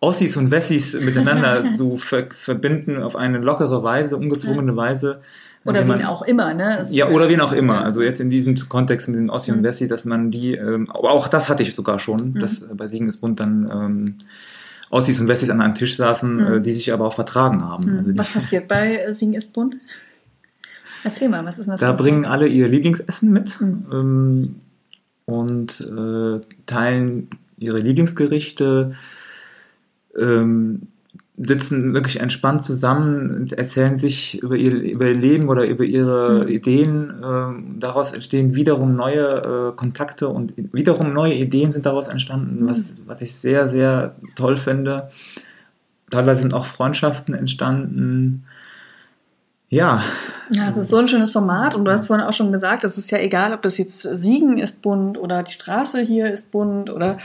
Ossis 0.00 0.36
und 0.36 0.50
Wessis 0.50 0.94
miteinander 1.00 1.70
zu 1.76 1.96
ver 1.96 2.26
verbinden 2.30 3.02
auf 3.02 3.16
eine 3.16 3.38
lockere 3.38 3.82
Weise, 3.82 4.16
ungezwungene 4.16 4.76
Weise. 4.76 5.20
Oder 5.64 5.80
indem 5.80 5.94
wen 5.94 6.02
man- 6.02 6.06
auch 6.08 6.22
immer, 6.22 6.54
ne? 6.54 6.78
Es- 6.80 6.92
Ja, 6.94 7.08
oder 7.08 7.28
wen 7.28 7.40
auch 7.40 7.52
immer. 7.52 7.74
Ja. 7.76 7.82
Also 7.82 8.00
jetzt 8.02 8.20
in 8.20 8.30
diesem 8.30 8.54
Kontext 8.68 9.08
mit 9.08 9.16
den 9.18 9.30
Ossi 9.30 9.50
und 9.50 9.58
Mhm. 9.60 9.64
Wessi, 9.64 9.88
dass 9.88 10.04
man 10.04 10.30
die, 10.30 10.54
ähm, 10.54 10.88
aber 10.90 11.10
auch 11.10 11.26
das 11.28 11.48
hatte 11.48 11.62
ich 11.62 11.74
sogar 11.74 11.98
schon, 11.98 12.32
Mhm. 12.34 12.38
dass 12.38 12.62
äh, 12.62 12.66
bei 12.74 12.86
Siegen 12.88 13.08
ist 13.08 13.16
bunt 13.16 13.40
dann 13.40 13.68
ähm, 13.72 14.14
Ossis 14.90 15.18
und 15.18 15.26
Wessis 15.26 15.50
an 15.50 15.60
einem 15.60 15.74
Tisch 15.74 15.96
saßen, 15.96 16.34
Mhm. 16.36 16.54
äh, 16.54 16.60
die 16.60 16.70
sich 16.72 16.92
aber 16.92 17.06
auch 17.06 17.14
vertragen 17.14 17.64
haben. 17.64 17.84
Hm. 17.86 17.98
Also 17.98 18.10
Was 18.16 18.30
passiert 18.32 18.68
bei 18.68 18.96
äh, 18.98 19.12
Singen 19.12 19.34
ist 19.34 19.52
bunt? 19.52 19.74
Erzähl 21.02 21.28
mal, 21.28 21.44
was 21.44 21.58
ist 21.58 21.66
denn 21.66 21.72
das? 21.72 21.80
Da 21.80 21.90
bringen 21.92 22.24
alle 22.24 22.46
ihr 22.46 22.68
Lieblingsessen 22.68 23.32
mit 23.32 23.60
Mhm. 23.60 23.86
ähm, 23.92 24.54
und 25.26 25.80
äh, 25.80 26.40
teilen 26.66 27.28
ihre 27.58 27.78
Lieblingsgerichte, 27.78 28.92
ähm, 30.18 30.82
sitzen 31.38 31.92
wirklich 31.92 32.20
entspannt 32.20 32.64
zusammen 32.64 33.30
und 33.34 33.52
erzählen 33.52 33.98
sich 33.98 34.42
über 34.42 34.56
ihr, 34.56 34.72
über 34.72 35.06
ihr 35.08 35.14
Leben 35.14 35.48
oder 35.50 35.66
über 35.66 35.84
ihre 35.84 36.44
Mhm. 36.44 36.48
Ideen. 36.48 37.12
Ähm, 37.22 37.76
daraus 37.78 38.12
entstehen 38.12 38.54
wiederum 38.54 38.96
neue 38.96 39.72
äh, 39.72 39.76
Kontakte 39.76 40.28
und 40.28 40.54
wiederum 40.72 41.12
neue 41.12 41.34
Ideen 41.34 41.74
sind 41.74 41.84
daraus 41.84 42.08
entstanden, 42.08 42.62
Mhm. 42.64 42.68
was, 42.70 43.02
was 43.06 43.20
ich 43.20 43.34
sehr, 43.34 43.68
sehr 43.68 44.14
toll 44.34 44.56
finde. 44.56 45.10
Teilweise 46.10 46.42
sind 46.42 46.54
auch 46.54 46.64
Freundschaften 46.64 47.34
entstanden. 47.34 48.44
Ja, 49.68 50.02
Ja, 50.50 50.68
es 50.68 50.76
ist 50.76 50.90
so 50.90 50.98
ein 50.98 51.08
schönes 51.08 51.32
Format 51.32 51.74
und 51.74 51.84
du 51.84 51.90
hast 51.90 52.06
vorhin 52.06 52.24
auch 52.24 52.32
schon 52.32 52.52
gesagt, 52.52 52.84
es 52.84 52.96
ist 52.98 53.10
ja 53.10 53.18
egal, 53.18 53.52
ob 53.52 53.62
das 53.62 53.78
jetzt 53.78 54.02
Siegen 54.02 54.58
ist 54.58 54.80
bunt 54.82 55.18
oder 55.18 55.42
die 55.42 55.52
Straße 55.52 56.00
hier 56.00 56.30
ist 56.32 56.52
bunt 56.52 56.88
oder 56.88 57.16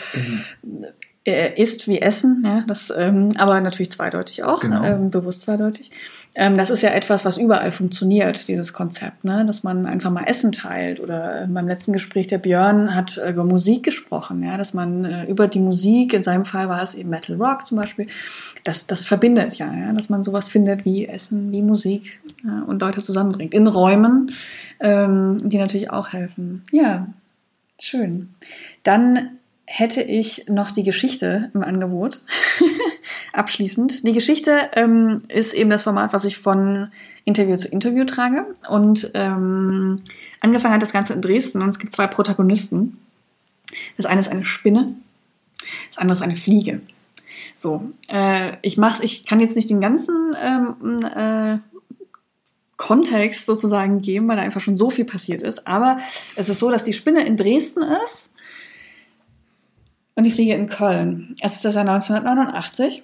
äh, 1.24 1.62
ist 1.62 1.88
wie 1.88 2.02
Essen, 2.02 2.42
ja, 2.44 2.64
das, 2.68 2.92
ähm, 2.96 3.30
aber 3.38 3.62
natürlich 3.62 3.92
zweideutig 3.92 4.44
auch, 4.44 4.62
Genau. 4.62 4.84
ähm, 4.84 5.12
bewusst 5.12 5.42
zweideutig. 5.42 5.92
Ähm, 6.34 6.56
das 6.56 6.70
ist 6.70 6.82
ja 6.82 6.92
etwas, 6.92 7.26
was 7.26 7.38
überall 7.38 7.72
funktioniert, 7.74 8.48
dieses 8.48 8.72
Konzept, 8.72 9.26
ne? 9.26 9.46
dass 9.46 9.64
man 9.64 9.86
einfach 9.86 10.12
mal 10.12 10.24
Essen 10.24 10.54
teilt. 10.54 11.02
Oder 11.02 11.48
beim 11.50 11.68
letzten 11.68 11.92
Gespräch 11.92 12.28
der 12.28 12.38
Björn 12.38 12.96
hat 12.96 13.18
äh, 13.18 13.32
über 13.32 13.44
Musik 13.44 13.84
gesprochen, 13.84 14.42
ja, 14.42 14.58
dass 14.58 14.74
man 14.74 15.04
äh, 15.04 15.26
über 15.26 15.50
die 15.50 15.60
Musik, 15.60 16.14
in 16.14 16.24
seinem 16.24 16.46
Fall 16.46 16.70
war 16.70 16.82
es 16.82 16.96
eben 16.96 17.10
Metal 17.10 17.36
Rock 17.36 17.66
zum 17.66 17.78
Beispiel, 17.78 18.08
das, 18.64 18.88
das 18.88 19.06
verbindet 19.06 19.56
ja, 19.56 19.74
ja, 19.74 19.92
dass 19.92 20.10
man 20.10 20.24
sowas 20.24 20.48
findet 20.48 20.86
wie 20.86 21.06
Essen, 21.06 21.52
wie 21.52 21.62
Musik 21.62 22.22
ja, 22.46 22.64
und 22.66 22.82
Leute 22.82 23.02
zusammenbringt. 23.02 23.54
In 23.54 23.68
Räumen, 23.68 24.32
ähm, 24.80 25.38
die 25.44 25.58
natürlich 25.58 25.90
auch 25.90 26.14
helfen. 26.14 26.64
Ja, 26.72 27.08
schön. 27.78 28.30
Dann 28.84 29.32
hätte 29.66 30.02
ich 30.02 30.46
noch 30.48 30.72
die 30.72 30.84
Geschichte 30.84 31.50
im 31.54 31.64
Angebot. 31.64 32.22
Abschließend. 33.34 34.06
Die 34.06 34.12
Geschichte 34.12 34.70
ähm, 34.74 35.18
ist 35.30 35.54
eben 35.54 35.70
das 35.70 35.84
Format, 35.84 36.12
was 36.12 36.26
ich 36.26 36.38
von 36.38 36.92
Interview 37.24 37.56
zu 37.56 37.70
Interview 37.70 38.04
trage. 38.04 38.46
Und 38.70 39.12
ähm, 39.14 40.02
angefangen 40.42 40.74
hat 40.74 40.82
das 40.82 40.92
Ganze 40.92 41.14
in 41.14 41.22
Dresden 41.22 41.62
und 41.62 41.70
es 41.70 41.80
gibt 41.80 41.94
zwei 41.94 42.08
Protagonisten. 42.08 42.98
Das 43.96 44.06
eine 44.06 44.20
ist 44.20 44.28
eine 44.28 44.44
Spinne, 44.44 44.94
das 45.90 45.98
andere 45.98 46.14
ist 46.14 46.22
eine 46.22 46.36
Fliege. 46.36 46.82
So, 47.56 47.92
äh, 48.10 48.58
ich 48.64 48.78
mach's, 48.78 49.00
ich 49.00 49.26
kann 49.26 49.40
jetzt 49.40 49.56
nicht 49.56 49.70
den 49.70 49.80
ganzen 49.80 50.36
ähm, 50.42 51.00
äh, 51.04 51.60
Kontext 52.76 53.46
sozusagen 53.46 54.02
geben, 54.02 54.28
weil 54.28 54.36
da 54.36 54.42
einfach 54.42 54.62
schon 54.62 54.76
so 54.76 54.90
viel 54.90 55.06
passiert 55.06 55.42
ist. 55.44 55.68
Aber 55.68 56.00
es 56.36 56.50
ist 56.50 56.60
so, 56.60 56.70
dass 56.70 56.84
die 56.84 56.94
Spinne 56.94 57.26
in 57.26 57.38
Dresden 57.38 57.84
ist 58.04 58.32
und 60.16 60.26
die 60.26 60.32
Fliege 60.32 60.56
in 60.56 60.68
Köln. 60.68 61.36
Es 61.40 61.56
ist 61.56 61.64
das 61.64 61.76
Jahr 61.76 61.88
1989. 61.88 63.04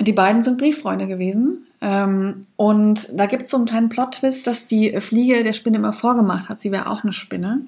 Die 0.00 0.12
beiden 0.12 0.42
sind 0.42 0.58
Brieffreunde 0.58 1.06
gewesen. 1.06 1.66
Ähm, 1.80 2.46
und 2.56 3.08
da 3.12 3.26
gibt 3.26 3.44
es 3.44 3.50
so 3.50 3.56
einen 3.56 3.66
kleinen 3.66 3.88
Plot-Twist, 3.88 4.46
dass 4.46 4.66
die 4.66 5.00
Fliege 5.00 5.42
der 5.44 5.52
Spinne 5.52 5.78
immer 5.78 5.92
vorgemacht 5.92 6.48
hat, 6.48 6.60
sie 6.60 6.72
wäre 6.72 6.90
auch 6.90 7.02
eine 7.02 7.12
Spinne. 7.12 7.60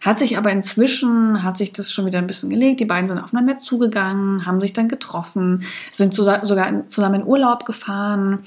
Hat 0.00 0.18
sich 0.18 0.36
aber 0.36 0.50
inzwischen, 0.50 1.42
hat 1.42 1.56
sich 1.56 1.72
das 1.72 1.90
schon 1.90 2.04
wieder 2.04 2.18
ein 2.18 2.26
bisschen 2.26 2.50
gelegt. 2.50 2.80
Die 2.80 2.84
beiden 2.84 3.08
sind 3.08 3.18
aufeinander 3.18 3.56
zugegangen, 3.56 4.44
haben 4.44 4.60
sich 4.60 4.74
dann 4.74 4.88
getroffen, 4.88 5.64
sind 5.90 6.12
sogar 6.12 6.42
zusammen 6.88 7.22
in 7.22 7.26
Urlaub 7.26 7.64
gefahren, 7.64 8.40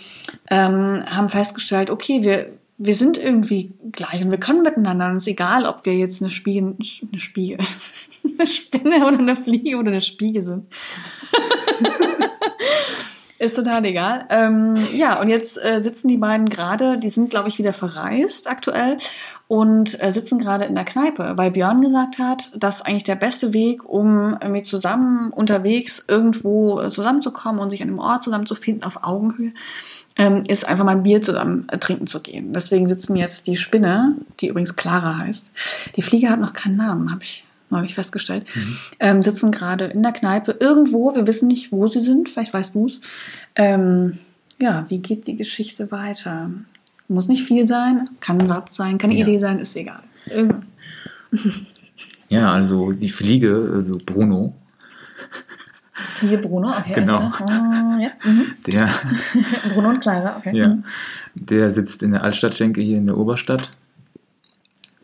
ähm, 0.52 1.04
haben 1.10 1.30
festgestellt, 1.30 1.90
okay, 1.90 2.22
wir, 2.22 2.52
wir 2.78 2.94
sind 2.94 3.18
irgendwie 3.18 3.74
gleich 3.92 4.24
und 4.24 4.30
wir 4.30 4.40
können 4.40 4.62
miteinander. 4.62 5.08
Und 5.08 5.18
es 5.18 5.24
ist 5.24 5.30
egal, 5.30 5.66
ob 5.66 5.84
wir 5.86 5.94
jetzt 5.94 6.22
eine 6.22 6.30
Spiegel, 6.30 6.76
eine 7.12 7.20
Spiegel, 7.20 7.58
eine 8.38 8.48
Spinne 8.48 9.08
oder 9.08 9.18
eine 9.18 9.36
Fliege 9.36 9.78
oder 9.78 9.90
eine 9.90 10.02
Spiegel 10.02 10.44
sind. 10.44 10.68
Ist 13.40 13.56
total 13.56 13.86
egal. 13.86 14.26
Ähm, 14.30 14.74
ja, 14.96 15.22
und 15.22 15.30
jetzt 15.30 15.64
äh, 15.64 15.80
sitzen 15.80 16.08
die 16.08 16.18
beiden 16.18 16.50
gerade, 16.50 16.98
die 16.98 17.10
sind, 17.10 17.30
glaube 17.30 17.50
ich, 17.50 17.60
wieder 17.60 17.72
verreist 17.72 18.50
aktuell 18.50 18.98
und 19.48 20.02
äh, 20.02 20.12
sitzen 20.12 20.40
gerade 20.40 20.66
in 20.66 20.74
der 20.74 20.86
Kneipe, 20.86 21.34
weil 21.36 21.52
Björn 21.52 21.82
gesagt 21.82 22.18
hat, 22.18 22.52
dass 22.56 22.82
eigentlich 22.82 23.04
der 23.04 23.16
beste 23.16 23.54
Weg, 23.54 23.88
um 23.88 24.38
mit 24.50 24.66
zusammen 24.66 25.32
unterwegs 25.32 26.04
irgendwo 26.08 26.90
zusammenzukommen 26.90 27.62
und 27.62 27.70
sich 27.70 27.84
an 27.84 27.90
einem 27.90 28.00
Ort 28.00 28.24
zusammenzufinden 28.24 28.84
auf 28.84 29.04
Augenhöhe, 29.04 29.54
ähm, 30.18 30.42
ist 30.48 30.68
einfach 30.68 30.84
mal 30.84 30.94
ein 30.94 31.04
Bier 31.04 31.22
zusammen 31.22 31.68
äh, 31.70 31.78
trinken 31.78 32.08
zu 32.08 32.22
gehen. 32.22 32.54
Deswegen 32.54 32.88
sitzen 32.88 33.16
jetzt 33.16 33.46
die 33.46 33.56
Spinne, 33.56 34.16
die 34.40 34.48
übrigens 34.48 34.76
Clara 34.76 35.20
heißt. 35.20 35.54
Die 35.96 36.02
Fliege 36.02 36.30
hat 36.30 36.40
noch 36.40 36.54
keinen 36.54 36.78
Namen, 36.78 37.12
habe 37.12 37.24
ich 37.24 37.46
habe 37.72 37.86
ich 37.86 37.96
festgestellt, 37.96 38.46
mhm. 38.56 38.78
ähm, 39.00 39.24
sitzen 39.24 39.52
gerade 39.52 39.86
in 39.86 40.04
der 40.04 40.14
Kneipe 40.14 40.56
irgendwo. 40.60 41.14
Wir 41.16 41.28
wissen 41.28 41.48
nicht, 41.48 41.72
wo 41.72 41.88
sie 41.88 42.00
sind. 42.00 42.30
Vielleicht 42.30 42.54
weißt 42.54 42.76
du 42.76 42.86
es. 42.88 43.02
Ähm, 43.56 44.20
ja, 44.60 44.86
wie 44.90 45.00
geht 45.00 45.28
die 45.28 45.38
Geschichte 45.38 45.92
weiter? 45.92 46.50
Muss 47.08 47.28
nicht 47.28 47.44
viel 47.44 47.66
sein, 47.66 48.10
kann 48.20 48.40
ein 48.40 48.48
Satz 48.48 48.76
sein, 48.76 48.98
kann 48.98 49.10
eine 49.10 49.20
ja. 49.20 49.26
Idee 49.26 49.38
sein, 49.38 49.60
ist 49.60 49.76
egal. 49.76 50.04
Irgendwas. 50.26 50.66
Ja, 52.30 52.52
also 52.52 52.92
die 52.92 53.10
Fliege, 53.10 53.72
also 53.74 53.98
Bruno. 54.06 54.54
Fliege 55.94 56.38
Bruno, 56.38 56.70
okay. 56.78 56.94
Genau. 56.94 57.32
Oh, 57.40 58.00
ja. 58.00 58.10
mhm. 58.24 58.54
Der. 58.68 58.90
Bruno 59.74 59.90
und 59.90 60.02
Clara, 60.02 60.38
okay. 60.38 60.56
Ja. 60.56 60.68
Mhm. 60.68 60.84
Der 61.36 61.72
sitzt 61.72 62.04
in 62.04 62.12
der 62.12 62.24
Altstadtschenke 62.24 62.82
hier 62.82 62.98
in 62.98 63.08
der 63.08 63.18
Oberstadt 63.18 63.72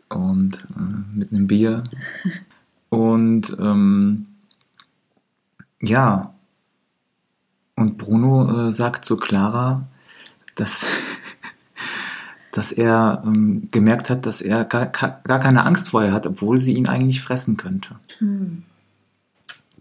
und 0.08 0.66
äh, 0.76 1.18
mit 1.18 1.32
einem 1.32 1.46
Bier 1.46 1.84
und 2.94 3.56
ähm, 3.60 4.26
ja, 5.80 6.34
und 7.76 7.98
Bruno 7.98 8.68
äh, 8.68 8.72
sagt 8.72 9.04
zu 9.04 9.16
Clara, 9.16 9.86
dass, 10.54 10.86
dass 12.52 12.72
er 12.72 13.22
ähm, 13.26 13.68
gemerkt 13.70 14.10
hat, 14.10 14.26
dass 14.26 14.40
er 14.40 14.64
gar, 14.64 14.86
gar 14.86 15.38
keine 15.38 15.64
Angst 15.64 15.90
vor 15.90 16.04
ihr 16.04 16.12
hat, 16.12 16.26
obwohl 16.26 16.58
sie 16.58 16.74
ihn 16.74 16.88
eigentlich 16.88 17.20
fressen 17.20 17.56
könnte. 17.56 17.96
Hm. 18.18 18.62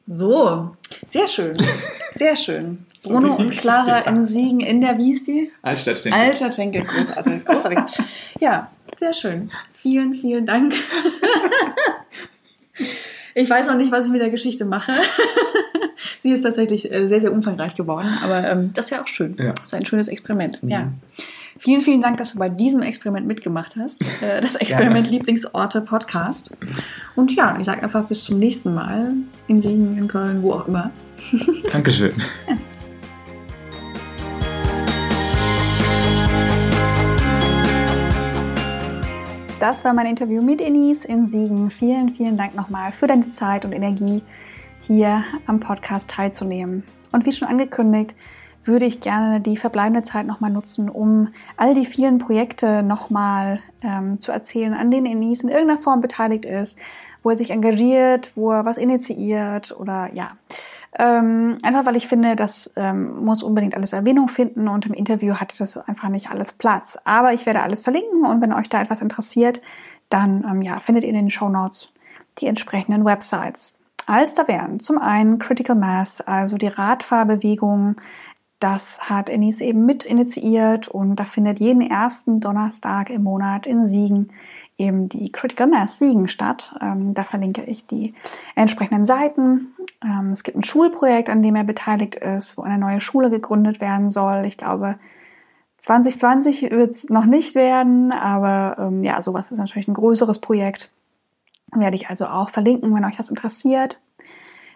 So, 0.06 0.76
sehr 1.06 1.28
schön. 1.28 1.58
Sehr 2.15 2.36
schön. 2.36 2.86
Bruno 3.02 3.36
und 3.36 3.49
Clara 3.52 4.02
in 4.02 4.21
Siegen 4.21 4.60
in 4.60 4.82
der, 4.82 4.99
wie 4.99 5.13
ist 5.13 5.28
die? 5.28 5.52
Altstadtschenke. 5.63 6.15
Altstadtschenke, 6.17 6.84
großartig. 6.84 7.43
großartig. 7.43 8.06
Ja, 8.39 8.69
sehr 8.99 9.13
schön. 9.13 9.49
Vielen, 9.73 10.13
vielen 10.13 10.45
Dank. 10.45 10.76
Ich 13.35 13.49
weiß 13.49 13.67
noch 13.67 13.77
nicht, 13.77 13.91
was 13.91 14.05
ich 14.05 14.11
mit 14.11 14.21
der 14.21 14.29
Geschichte 14.29 14.65
mache. 14.65 14.93
Sie 16.19 16.31
ist 16.31 16.41
tatsächlich 16.41 16.91
äh, 16.91 17.07
sehr, 17.07 17.21
sehr 17.21 17.31
umfangreich 17.31 17.75
geworden, 17.75 18.07
aber 18.23 18.47
ähm, 18.47 18.71
das 18.73 18.85
ist 18.85 18.91
ja 18.91 19.01
auch 19.01 19.07
schön. 19.07 19.35
Ja. 19.37 19.51
Das 19.51 19.65
ist 19.65 19.73
ein 19.73 19.85
schönes 19.85 20.07
Experiment. 20.07 20.61
Mhm. 20.63 20.69
Ja. 20.69 20.91
Vielen, 21.59 21.81
vielen 21.81 22.01
Dank, 22.01 22.17
dass 22.17 22.33
du 22.33 22.39
bei 22.39 22.49
diesem 22.49 22.81
Experiment 22.81 23.27
mitgemacht 23.27 23.75
hast. 23.77 24.01
Äh, 24.21 24.41
das 24.41 24.55
Experiment 24.55 25.05
Gerne. 25.05 25.17
Lieblingsorte 25.17 25.81
Podcast. 25.81 26.55
Und 27.15 27.33
ja, 27.35 27.57
ich 27.59 27.65
sage 27.65 27.83
einfach 27.83 28.05
bis 28.07 28.23
zum 28.23 28.39
nächsten 28.39 28.73
Mal 28.73 29.13
in 29.47 29.61
Siegen, 29.61 29.97
in 29.97 30.07
Köln, 30.07 30.41
wo 30.41 30.53
auch 30.53 30.67
immer. 30.67 30.91
Dankeschön. 31.71 32.13
Ja. 32.47 32.57
Das 39.63 39.86
war 39.86 39.93
mein 39.93 40.08
Interview 40.08 40.41
mit 40.41 40.60
Enise 40.60 41.08
in 41.08 41.26
Siegen. 41.26 41.71
Vielen, 41.71 42.10
vielen 42.10 42.36
Dank 42.36 42.54
nochmal 42.54 42.91
für 42.91 43.08
deine 43.08 43.30
Zeit 43.30 43.63
und 43.63 43.71
Energie, 43.71 44.21
hier 44.82 45.23
am 45.47 45.62
Podcast 45.62 46.10
teilzunehmen. 46.10 46.84
Und 47.13 47.26
wie 47.26 47.32
schon 47.32 47.47
angekündigt, 47.47 48.13
würde 48.65 48.86
ich 48.86 48.99
gerne 48.99 49.39
die 49.39 49.56
verbleibende 49.56 50.04
Zeit 50.04 50.28
nochmal 50.28 50.52
nutzen, 50.52 50.89
um 50.89 51.30
all 51.56 51.76
die 51.76 51.86
vielen 51.86 52.17
Projekte 52.17 52.84
nochmal 52.84 53.62
ähm, 53.82 54.19
zu 54.19 54.34
erzählen, 54.34 54.73
an 54.73 54.91
denen 54.91 55.06
Enise 55.06 55.43
in 55.43 55.54
irgendeiner 55.54 55.82
Form 55.82 56.02
beteiligt 56.02 56.43
ist, 56.43 56.78
wo 57.23 57.30
er 57.30 57.38
sich 57.38 57.52
engagiert, 57.52 58.34
wo 58.36 58.52
er 58.52 58.65
was 58.65 58.76
initiiert 58.76 59.73
oder 59.80 60.10
ja, 60.13 60.32
ähm, 60.99 61.58
einfach 61.63 61.86
weil 61.86 61.95
ich 61.95 62.08
finde, 62.08 62.36
das 62.36 62.71
ähm, 62.75 63.23
muss 63.23 63.43
unbedingt 63.43 63.75
alles 63.75 63.93
Erwähnung 63.93 64.27
finden 64.27 64.67
und 64.67 64.86
im 64.86 64.93
Interview 64.93 65.36
hatte 65.36 65.58
das 65.58 65.77
einfach 65.77 66.10
nicht 66.10 66.29
alles 66.29 66.51
Platz. 66.51 66.97
Aber 67.03 67.34
ich 67.34 67.45
werde 67.45 67.63
alles 67.63 67.82
verlinken 67.82 68.25
und 68.25 68.41
wenn 68.41 68.53
euch 68.53 68.69
da 68.69 68.82
etwas 68.82 69.01
interessiert, 69.01 69.62
dann 70.10 70.45
ähm, 70.49 70.62
ja, 70.62 70.79
findet 70.79 71.03
ihr 71.03 71.10
in 71.10 71.15
den 71.15 71.29
Show 71.29 71.49
Notes 71.49 71.93
die 72.39 72.47
entsprechenden 72.47 73.06
Websites. 73.06 73.75
Als 74.06 74.34
da 74.34 74.47
wären 74.47 74.79
zum 74.79 74.97
einen 74.97 75.39
Critical 75.39 75.75
Mass, 75.75 76.21
also 76.21 76.58
die 76.58 76.67
Radfahrbewegung, 76.67 77.95
das 78.60 79.10
hat 79.10 79.29
Ennis 79.29 79.62
eben 79.62 79.86
mit 79.86 80.06
initiiert 80.06 80.88
und 80.88 81.15
da 81.17 81.25
findet 81.25 81.60
jeden 81.60 81.82
ersten 81.82 82.39
Donnerstag 82.39 83.10
im 83.10 83.23
Monat 83.23 83.65
in 83.65 83.88
Siegen 83.88 84.32
eben 84.77 85.09
die 85.09 85.31
Critical 85.31 85.67
Mass 85.67 85.99
Siegen 85.99 86.27
statt. 86.27 86.75
Ähm, 86.81 87.13
da 87.13 87.23
verlinke 87.23 87.63
ich 87.63 87.86
die 87.86 88.13
entsprechenden 88.55 89.05
Seiten. 89.05 89.73
Ähm, 90.03 90.31
es 90.31 90.43
gibt 90.43 90.57
ein 90.57 90.63
Schulprojekt, 90.63 91.29
an 91.29 91.41
dem 91.41 91.55
er 91.55 91.63
beteiligt 91.63 92.15
ist, 92.15 92.57
wo 92.57 92.63
eine 92.63 92.77
neue 92.77 92.99
Schule 92.99 93.29
gegründet 93.29 93.81
werden 93.81 94.09
soll. 94.09 94.45
Ich 94.45 94.57
glaube, 94.57 94.97
2020 95.79 96.71
wird 96.71 96.91
es 96.91 97.09
noch 97.09 97.25
nicht 97.25 97.55
werden, 97.55 98.12
aber 98.12 98.77
ähm, 98.79 99.03
ja, 99.03 99.21
sowas 99.21 99.51
ist 99.51 99.57
natürlich 99.57 99.88
ein 99.88 99.93
größeres 99.93 100.39
Projekt. 100.39 100.89
Werde 101.73 101.95
ich 101.95 102.09
also 102.09 102.25
auch 102.27 102.49
verlinken, 102.49 102.95
wenn 102.95 103.05
euch 103.05 103.17
das 103.17 103.29
interessiert. 103.29 103.99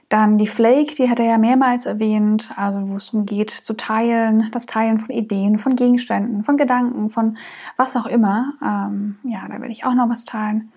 Dann 0.10 0.38
die 0.38 0.48
Flake, 0.48 0.96
die 0.96 1.10
hat 1.10 1.20
er 1.20 1.26
ja 1.26 1.38
mehrmals 1.38 1.86
erwähnt, 1.86 2.54
also 2.56 2.88
wo 2.88 2.96
es 2.96 3.12
darum 3.12 3.26
geht, 3.26 3.52
zu 3.52 3.76
teilen, 3.76 4.50
das 4.52 4.66
Teilen 4.66 5.00
von 5.00 5.10
Ideen, 5.10 5.60
von 5.60 5.76
Gegenständen, 5.76 6.46
von 6.46 6.56
Gedanken, 6.56 7.10
von 7.10 7.38
was 7.76 7.98
auch 7.98 8.06
immer. 8.06 8.54
Ähm, 8.64 9.18
ja, 9.24 9.46
da 9.48 9.60
werde 9.60 9.72
ich 9.72 9.86
auch 9.86 9.96
noch 9.96 10.10
was 10.10 10.24
teilen. 10.24 10.72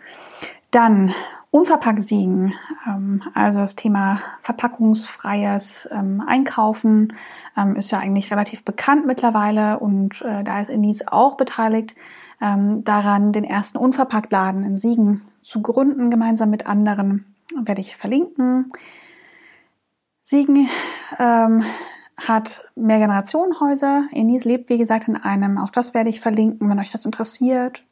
Dann 0.72 1.12
unverpackt 1.52 2.02
siegen, 2.02 2.54
ähm, 2.86 3.22
also 3.34 3.60
das 3.60 3.76
Thema 3.76 4.18
verpackungsfreies 4.42 5.88
ähm, 5.92 6.22
Einkaufen 6.26 7.12
ähm, 7.56 7.76
ist 7.76 7.90
ja 7.92 7.98
eigentlich 7.98 8.32
relativ 8.32 8.64
bekannt 8.64 9.06
mittlerweile 9.06 9.78
und 9.78 10.22
äh, 10.22 10.42
da 10.42 10.60
ist 10.60 10.70
Enise 10.70 11.12
auch 11.12 11.36
beteiligt 11.36 11.94
ähm, 12.40 12.82
daran, 12.84 13.32
den 13.32 13.44
ersten 13.44 13.78
Unverpacktladen 13.78 14.64
in 14.64 14.76
Siegen 14.76 15.22
zu 15.42 15.62
gründen, 15.62 16.10
gemeinsam 16.10 16.50
mit 16.50 16.66
anderen. 16.66 17.26
Werde 17.64 17.80
ich 17.80 17.96
verlinken. 17.96 18.70
Siegen 20.30 20.68
ähm, 21.18 21.64
hat 22.16 22.62
Mehrgenerationenhäuser. 22.76 24.04
Enis 24.12 24.44
lebt, 24.44 24.70
wie 24.70 24.78
gesagt, 24.78 25.08
in 25.08 25.16
einem. 25.16 25.58
Auch 25.58 25.70
das 25.70 25.92
werde 25.92 26.08
ich 26.08 26.20
verlinken, 26.20 26.70
wenn 26.70 26.78
euch 26.78 26.92
das 26.92 27.04
interessiert. 27.04 27.84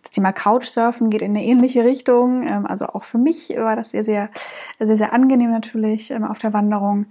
Das 0.00 0.12
Thema 0.12 0.32
Couchsurfen 0.32 1.10
geht 1.10 1.22
in 1.22 1.32
eine 1.32 1.44
ähnliche 1.44 1.84
Richtung. 1.84 2.46
Ähm, 2.46 2.66
also 2.66 2.86
auch 2.86 3.02
für 3.02 3.18
mich 3.18 3.48
war 3.56 3.74
das 3.74 3.90
sehr, 3.90 4.04
sehr, 4.04 4.30
sehr, 4.78 4.96
sehr 4.96 5.12
angenehm 5.12 5.50
natürlich 5.50 6.12
ähm, 6.12 6.22
auf 6.22 6.38
der 6.38 6.52
Wanderung. 6.52 7.06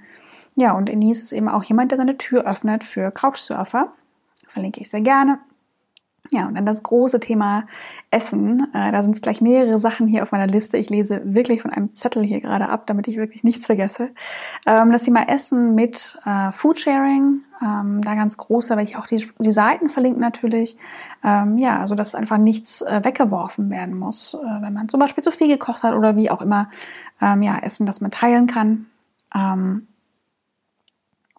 Ja, 0.56 0.72
und 0.72 0.90
Enis 0.90 1.22
ist 1.22 1.34
eben 1.34 1.50
auch 1.50 1.66
jemand, 1.66 1.92
der 1.92 1.98
seine 1.98 2.18
Tür 2.18 2.46
öffnet 2.46 2.86
für 2.86 3.12
Couchsurfer. 3.12 3.92
Verlinke 4.48 4.80
ich 4.80 4.90
sehr 4.90 5.02
gerne. 5.02 5.40
Ja, 6.30 6.48
und 6.48 6.56
dann 6.56 6.66
das 6.66 6.84
große 6.84 7.20
Thema 7.20 7.66
Essen. 8.12 8.68
Äh, 8.74 8.92
da 8.92 9.02
sind 9.02 9.16
es 9.16 9.22
gleich 9.22 9.42
mehrere 9.42 9.80
Sachen 9.80 10.08
hier 10.08 10.22
auf 10.22 10.32
meiner 10.32 10.48
Liste. 10.48 10.78
Ich 10.78 10.90
lese 10.90 11.22
wirklich 11.26 11.62
von 11.64 11.72
einem 11.72 11.92
Zettel 11.92 12.24
hier 12.24 12.40
gerade 12.40 12.70
ab, 12.70 12.86
damit 12.86 13.08
ich 13.08 13.18
wirklich 13.18 13.44
nichts 13.44 13.66
vergesse. 13.66 14.12
Ähm, 14.66 14.92
das 14.92 15.04
Thema 15.04 15.28
Essen 15.28 15.74
mit 15.74 16.18
äh, 16.26 16.52
Foodsharing, 16.52 17.42
ähm, 17.62 18.02
da 18.02 18.16
ganz 18.16 18.38
groß, 18.38 18.68
da 18.68 18.78
werde 18.78 18.90
ich 18.90 18.98
auch 18.98 19.08
die, 19.08 19.28
die 19.40 19.52
Seiten 19.52 19.90
verlinken 19.90 20.22
natürlich. 20.22 20.78
Ähm, 21.24 21.58
ja, 21.58 21.82
also 21.82 21.96
dass 21.96 22.16
einfach 22.16 22.38
nichts 22.38 22.82
äh, 22.82 23.02
weggeworfen 23.04 23.70
werden 23.70 23.98
muss, 23.98 24.38
wenn 24.62 24.74
man 24.74 24.90
zum 24.90 25.00
Beispiel 25.00 25.24
zu 25.24 25.32
viel 25.32 25.48
gekocht 25.48 25.84
hat 25.84 25.94
oder 25.96 26.16
wie 26.16 26.30
auch 26.30 26.42
immer. 26.42 26.70
Ja, 27.20 27.60
Essen, 27.60 27.86
das 27.86 28.02
man 28.02 28.10
teilen 28.10 28.48
kann. 28.48 28.88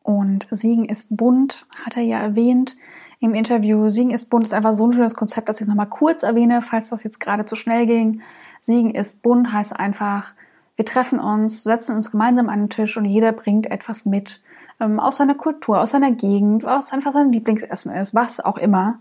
Und 0.05 0.47
Siegen 0.49 0.85
ist 0.85 1.17
bunt, 1.17 1.67
hat 1.85 1.97
er 1.97 2.05
ja 2.05 2.21
erwähnt 2.21 2.77
im 3.23 3.35
Interview. 3.35 3.89
Siegen 3.89 4.11
ist 4.11 4.31
bunt 4.31 4.47
ist 4.47 4.53
einfach 4.53 4.73
so 4.73 4.87
ein 4.87 4.93
schönes 4.93 5.15
Konzept, 5.15 5.49
dass 5.49 5.57
ich 5.57 5.63
es 5.63 5.69
nochmal 5.69 5.89
kurz 5.89 6.23
erwähne, 6.23 6.63
falls 6.63 6.91
das 6.91 7.05
jetzt 7.05 7.21
gerade 7.21 7.45
zu 7.45 7.55
schnell 7.55 7.87
ging. 7.87 8.21
Siegen 8.61 8.95
ist 8.95 9.23
bunt 9.23 9.53
heißt 9.53 9.79
einfach, 9.79 10.35
wir 10.77 10.85
treffen 10.85 11.21
uns, 11.21 11.63
setzen 11.63 11.97
uns 11.97 12.11
gemeinsam 12.11 12.49
an 12.49 12.61
den 12.61 12.71
Tisch 12.71 12.97
und 12.97 13.05
jeder 13.05 13.33
bringt 13.33 13.71
etwas 13.71 14.07
mit 14.07 14.41
ähm, 14.81 14.99
aus 14.99 15.17
seiner 15.17 15.35
Kultur, 15.35 15.81
aus 15.81 15.91
seiner 15.91 16.13
Gegend, 16.13 16.65
was 16.65 16.93
einfach 16.93 17.13
sein 17.13 17.31
Lieblingsessen 17.33 17.93
ist, 17.93 18.15
was 18.15 18.41
auch 18.41 18.59
immer. 18.59 18.99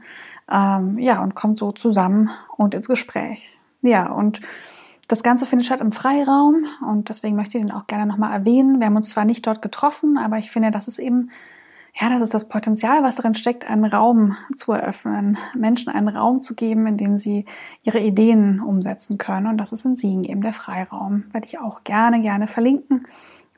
Ähm, 0.52 1.00
ja, 1.00 1.22
und 1.24 1.34
kommt 1.34 1.60
so 1.60 1.72
zusammen 1.72 2.30
und 2.58 2.74
ins 2.74 2.88
Gespräch. 2.88 3.58
Ja, 3.82 4.12
und 4.12 4.42
Das 5.12 5.24
Ganze 5.24 5.46
findet 5.46 5.66
statt 5.66 5.82
im 5.82 5.92
Freiraum 5.92 6.64
und 6.90 7.10
deswegen 7.10 7.36
möchte 7.36 7.58
ich 7.58 7.66
den 7.66 7.74
auch 7.74 7.86
gerne 7.86 8.06
nochmal 8.06 8.32
erwähnen. 8.32 8.80
Wir 8.80 8.86
haben 8.86 8.96
uns 8.96 9.10
zwar 9.10 9.26
nicht 9.26 9.46
dort 9.46 9.62
getroffen, 9.62 10.18
aber 10.18 10.38
ich 10.38 10.50
finde, 10.50 10.72
das 10.72 10.88
ist 10.88 11.00
eben, 11.00 11.32
ja, 12.00 12.10
das 12.10 12.22
ist 12.22 12.34
das 12.34 12.48
Potenzial, 12.48 13.04
was 13.04 13.18
darin 13.18 13.36
steckt, 13.36 13.70
einen 13.70 13.86
Raum 13.86 14.36
zu 14.56 14.72
eröffnen, 14.72 15.38
Menschen 15.56 15.90
einen 15.90 16.08
Raum 16.08 16.40
zu 16.40 16.56
geben, 16.56 16.88
in 16.88 16.98
dem 16.98 17.18
sie 17.18 17.46
ihre 17.84 18.00
Ideen 18.00 18.62
umsetzen 18.62 19.18
können. 19.18 19.48
Und 19.48 19.58
das 19.58 19.74
ist 19.74 19.86
in 19.86 19.96
Siegen 19.96 20.24
eben 20.24 20.42
der 20.42 20.54
Freiraum. 20.54 21.26
Werde 21.32 21.48
ich 21.48 21.60
auch 21.60 21.84
gerne, 21.84 22.22
gerne 22.22 22.48
verlinken. 22.48 23.08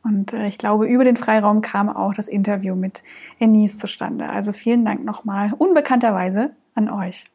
Und 0.03 0.33
äh, 0.33 0.47
ich 0.47 0.57
glaube, 0.57 0.87
über 0.87 1.03
den 1.03 1.15
Freiraum 1.15 1.61
kam 1.61 1.89
auch 1.89 2.13
das 2.13 2.27
Interview 2.27 2.75
mit 2.75 3.03
Enise 3.39 3.77
zustande. 3.77 4.29
Also 4.29 4.51
vielen 4.51 4.83
Dank 4.83 5.05
nochmal 5.05 5.53
unbekannterweise 5.57 6.51
an 6.75 6.89
euch. 6.89 7.25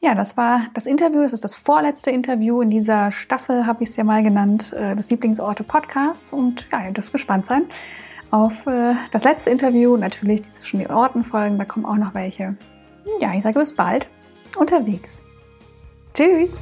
Ja, 0.00 0.14
das 0.14 0.36
war 0.36 0.62
das 0.74 0.86
Interview. 0.86 1.22
Das 1.22 1.32
ist 1.32 1.44
das 1.44 1.54
vorletzte 1.54 2.10
Interview 2.10 2.60
in 2.60 2.70
dieser 2.70 3.10
Staffel, 3.10 3.66
habe 3.66 3.82
ich 3.84 3.90
es 3.90 3.96
ja 3.96 4.04
mal 4.04 4.22
genannt, 4.22 4.72
äh, 4.74 4.94
des 4.94 5.10
Lieblingsorte 5.10 5.64
Podcasts. 5.64 6.32
Und 6.32 6.68
ja, 6.70 6.84
ihr 6.84 6.92
dürft 6.92 7.12
gespannt 7.12 7.46
sein 7.46 7.64
auf 8.32 8.66
äh, 8.66 8.94
das 9.12 9.22
letzte 9.22 9.50
Interview. 9.50 9.96
Natürlich 9.96 10.42
die 10.42 10.50
zwischen 10.50 10.80
den 10.80 10.90
Orten 10.90 11.22
folgen, 11.22 11.58
da 11.58 11.64
kommen 11.64 11.86
auch 11.86 11.96
noch 11.96 12.14
welche. 12.14 12.56
Ja, 13.20 13.34
ich 13.34 13.42
sage 13.42 13.58
bis 13.58 13.74
bald 13.74 14.08
unterwegs. 14.56 15.24
Tschüss! 16.14 16.56